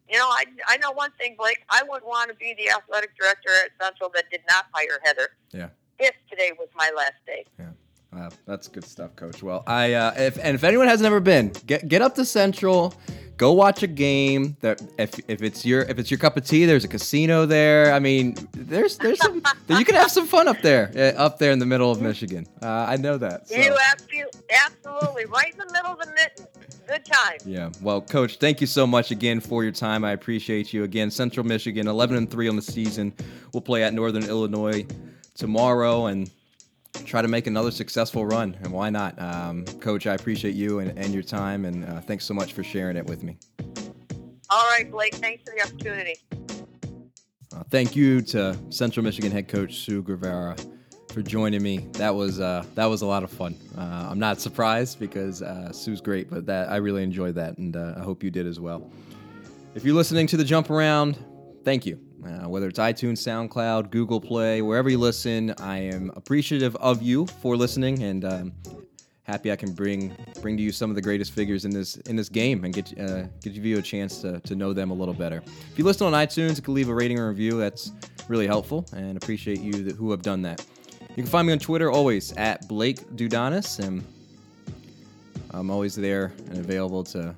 you 0.09 0.17
know, 0.17 0.27
I, 0.27 0.45
I 0.67 0.77
know 0.77 0.91
one 0.91 1.11
thing, 1.19 1.35
Blake. 1.37 1.63
I 1.69 1.83
would 1.87 2.03
want 2.03 2.29
to 2.29 2.35
be 2.35 2.55
the 2.57 2.69
athletic 2.69 3.11
director 3.19 3.49
at 3.63 3.71
Central 3.81 4.09
that 4.15 4.25
did 4.31 4.41
not 4.49 4.65
hire 4.73 4.99
Heather. 5.03 5.29
Yeah. 5.51 5.69
If 5.99 6.15
today 6.29 6.51
was 6.57 6.69
my 6.75 6.91
last 6.95 7.25
day. 7.25 7.45
Yeah. 7.59 7.67
Wow, 8.11 8.29
that's 8.47 8.67
good 8.67 8.85
stuff, 8.85 9.15
Coach. 9.15 9.43
Well, 9.43 9.63
I 9.67 9.93
uh, 9.93 10.13
if 10.17 10.39
and 10.39 10.55
if 10.55 10.63
anyone 10.63 10.87
has 10.87 10.99
never 10.99 11.19
been, 11.19 11.51
get 11.67 11.87
get 11.87 12.01
up 12.01 12.15
to 12.15 12.25
Central, 12.25 12.95
go 13.37 13.53
watch 13.53 13.83
a 13.83 13.87
game. 13.87 14.57
That 14.61 14.81
if 14.97 15.13
if 15.27 15.43
it's 15.43 15.63
your 15.63 15.81
if 15.83 15.99
it's 15.99 16.09
your 16.09 16.17
cup 16.17 16.35
of 16.35 16.43
tea, 16.43 16.65
there's 16.65 16.83
a 16.83 16.87
casino 16.87 17.45
there. 17.45 17.93
I 17.93 17.99
mean, 17.99 18.35
there's 18.53 18.97
there's 18.97 19.19
some 19.19 19.43
you 19.67 19.85
can 19.85 19.93
have 19.93 20.09
some 20.09 20.25
fun 20.25 20.47
up 20.47 20.59
there, 20.63 20.91
uh, 20.95 21.21
up 21.21 21.37
there 21.37 21.51
in 21.51 21.59
the 21.59 21.67
middle 21.67 21.91
of 21.91 22.01
Michigan. 22.01 22.47
Uh, 22.63 22.85
I 22.89 22.97
know 22.97 23.17
that. 23.19 23.47
So. 23.47 23.55
You 23.55 23.77
absolutely, 23.91 24.41
absolutely 24.65 25.25
right 25.25 25.51
in 25.51 25.59
the 25.59 25.71
middle 25.71 25.91
of 25.91 25.99
the 25.99 26.07
mitten. 26.07 26.47
Good 26.89 27.05
time. 27.05 27.37
Yeah. 27.45 27.69
Well, 27.83 28.01
Coach, 28.01 28.37
thank 28.37 28.61
you 28.61 28.67
so 28.67 28.87
much 28.87 29.11
again 29.11 29.39
for 29.39 29.61
your 29.61 29.71
time. 29.71 30.03
I 30.03 30.11
appreciate 30.13 30.73
you 30.73 30.83
again. 30.83 31.11
Central 31.11 31.45
Michigan, 31.45 31.87
11 31.87 32.17
and 32.17 32.29
three 32.29 32.47
on 32.47 32.55
the 32.55 32.63
season. 32.63 33.13
We'll 33.53 33.61
play 33.61 33.83
at 33.83 33.93
Northern 33.93 34.23
Illinois 34.23 34.87
tomorrow 35.35 36.07
and 36.07 36.31
try 37.05 37.21
to 37.21 37.27
make 37.27 37.45
another 37.45 37.69
successful 37.69 38.25
run. 38.25 38.57
And 38.63 38.73
why 38.73 38.89
not? 38.89 39.21
Um, 39.21 39.65
Coach, 39.79 40.07
I 40.07 40.15
appreciate 40.15 40.55
you 40.55 40.79
and, 40.79 40.97
and 40.97 41.13
your 41.13 41.21
time, 41.21 41.65
and 41.65 41.85
uh, 41.85 42.01
thanks 42.01 42.25
so 42.25 42.33
much 42.33 42.53
for 42.53 42.63
sharing 42.63 42.97
it 42.97 43.05
with 43.05 43.21
me. 43.21 43.37
All 44.49 44.67
right, 44.71 44.89
Blake. 44.89 45.13
Thanks 45.13 45.43
for 45.43 45.55
the 45.55 45.63
opportunity. 45.63 46.15
Uh, 47.53 47.63
thank 47.69 47.95
you 47.95 48.21
to 48.21 48.57
Central 48.69 49.03
Michigan 49.03 49.31
head 49.31 49.47
coach 49.47 49.75
Sue 49.75 50.01
Guevara 50.01 50.55
for 51.11 51.21
joining 51.21 51.63
me. 51.63 51.79
That 51.93 52.13
was 52.13 52.39
uh, 52.39 52.63
that 52.75 52.85
was 52.85 53.01
a 53.01 53.05
lot 53.05 53.23
of 53.23 53.31
fun. 53.31 53.55
Uh, 53.77 54.07
I'm 54.09 54.19
not 54.19 54.39
surprised 54.39 54.99
because 54.99 55.41
uh, 55.41 55.71
Sue's 55.71 56.01
great, 56.01 56.29
but 56.29 56.45
that 56.45 56.69
I 56.69 56.77
really 56.77 57.03
enjoyed 57.03 57.35
that, 57.35 57.57
and 57.57 57.75
uh, 57.75 57.95
I 57.97 58.01
hope 58.01 58.23
you 58.23 58.31
did 58.31 58.45
as 58.47 58.59
well. 58.59 58.91
If 59.75 59.83
you're 59.83 59.95
listening 59.95 60.27
to 60.27 60.37
the 60.37 60.43
jump 60.43 60.69
around, 60.69 61.17
thank 61.63 61.85
you. 61.85 61.99
Uh, 62.25 62.49
whether 62.49 62.67
it's 62.67 62.79
iTunes, 62.79 63.19
SoundCloud, 63.19 63.91
Google 63.91 64.19
Play, 64.19 64.61
wherever 64.61 64.89
you 64.89 64.97
listen, 64.97 65.53
I 65.57 65.77
am 65.77 66.11
appreciative 66.15 66.75
of 66.77 67.01
you 67.01 67.25
for 67.27 67.55
listening, 67.55 68.03
and 68.03 68.25
um, 68.25 68.53
happy 69.23 69.51
I 69.51 69.55
can 69.55 69.73
bring 69.73 70.15
bring 70.41 70.57
to 70.57 70.63
you 70.63 70.71
some 70.71 70.89
of 70.89 70.95
the 70.95 71.01
greatest 71.01 71.31
figures 71.31 71.63
in 71.63 71.71
this 71.71 71.95
in 71.95 72.15
this 72.15 72.29
game 72.29 72.65
and 72.65 72.73
get 72.73 72.99
uh, 72.99 73.23
give 73.41 73.55
you 73.65 73.77
a 73.77 73.81
chance 73.81 74.21
to, 74.21 74.39
to 74.41 74.55
know 74.55 74.73
them 74.73 74.91
a 74.91 74.93
little 74.93 75.13
better. 75.13 75.41
If 75.71 75.77
you 75.77 75.85
listen 75.85 76.07
on 76.07 76.13
iTunes, 76.13 76.57
you 76.57 76.61
can 76.61 76.73
leave 76.73 76.89
a 76.89 76.93
rating 76.93 77.19
or 77.19 77.29
review. 77.29 77.57
That's 77.57 77.91
really 78.27 78.47
helpful, 78.47 78.85
and 78.93 79.15
appreciate 79.17 79.61
you 79.61 79.83
that, 79.83 79.95
who 79.95 80.11
have 80.11 80.21
done 80.21 80.41
that. 80.43 80.65
You 81.19 81.23
can 81.23 81.31
find 81.31 81.47
me 81.47 81.51
on 81.51 81.59
Twitter 81.59 81.91
always 81.91 82.31
at 82.37 82.65
Blake 82.69 83.01
Dudonis, 83.17 83.85
and 83.85 84.01
I'm 85.51 85.69
always 85.69 85.93
there 85.93 86.31
and 86.47 86.59
available 86.59 87.03
to 87.03 87.35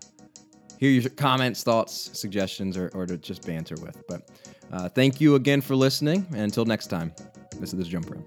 hear 0.77 0.91
your 0.91 1.09
comments, 1.09 1.63
thoughts, 1.63 2.11
suggestions, 2.13 2.77
or, 2.77 2.91
or 2.93 3.07
to 3.07 3.17
just 3.17 3.43
banter 3.43 3.73
with. 3.81 4.03
But 4.07 4.29
uh, 4.71 4.87
thank 4.87 5.19
you 5.19 5.33
again 5.33 5.61
for 5.61 5.75
listening, 5.75 6.27
and 6.29 6.41
until 6.41 6.63
next 6.63 6.91
time, 6.91 7.11
this 7.59 7.73
is 7.73 7.79
the 7.79 7.83
Jump 7.83 8.11
Room. 8.11 8.23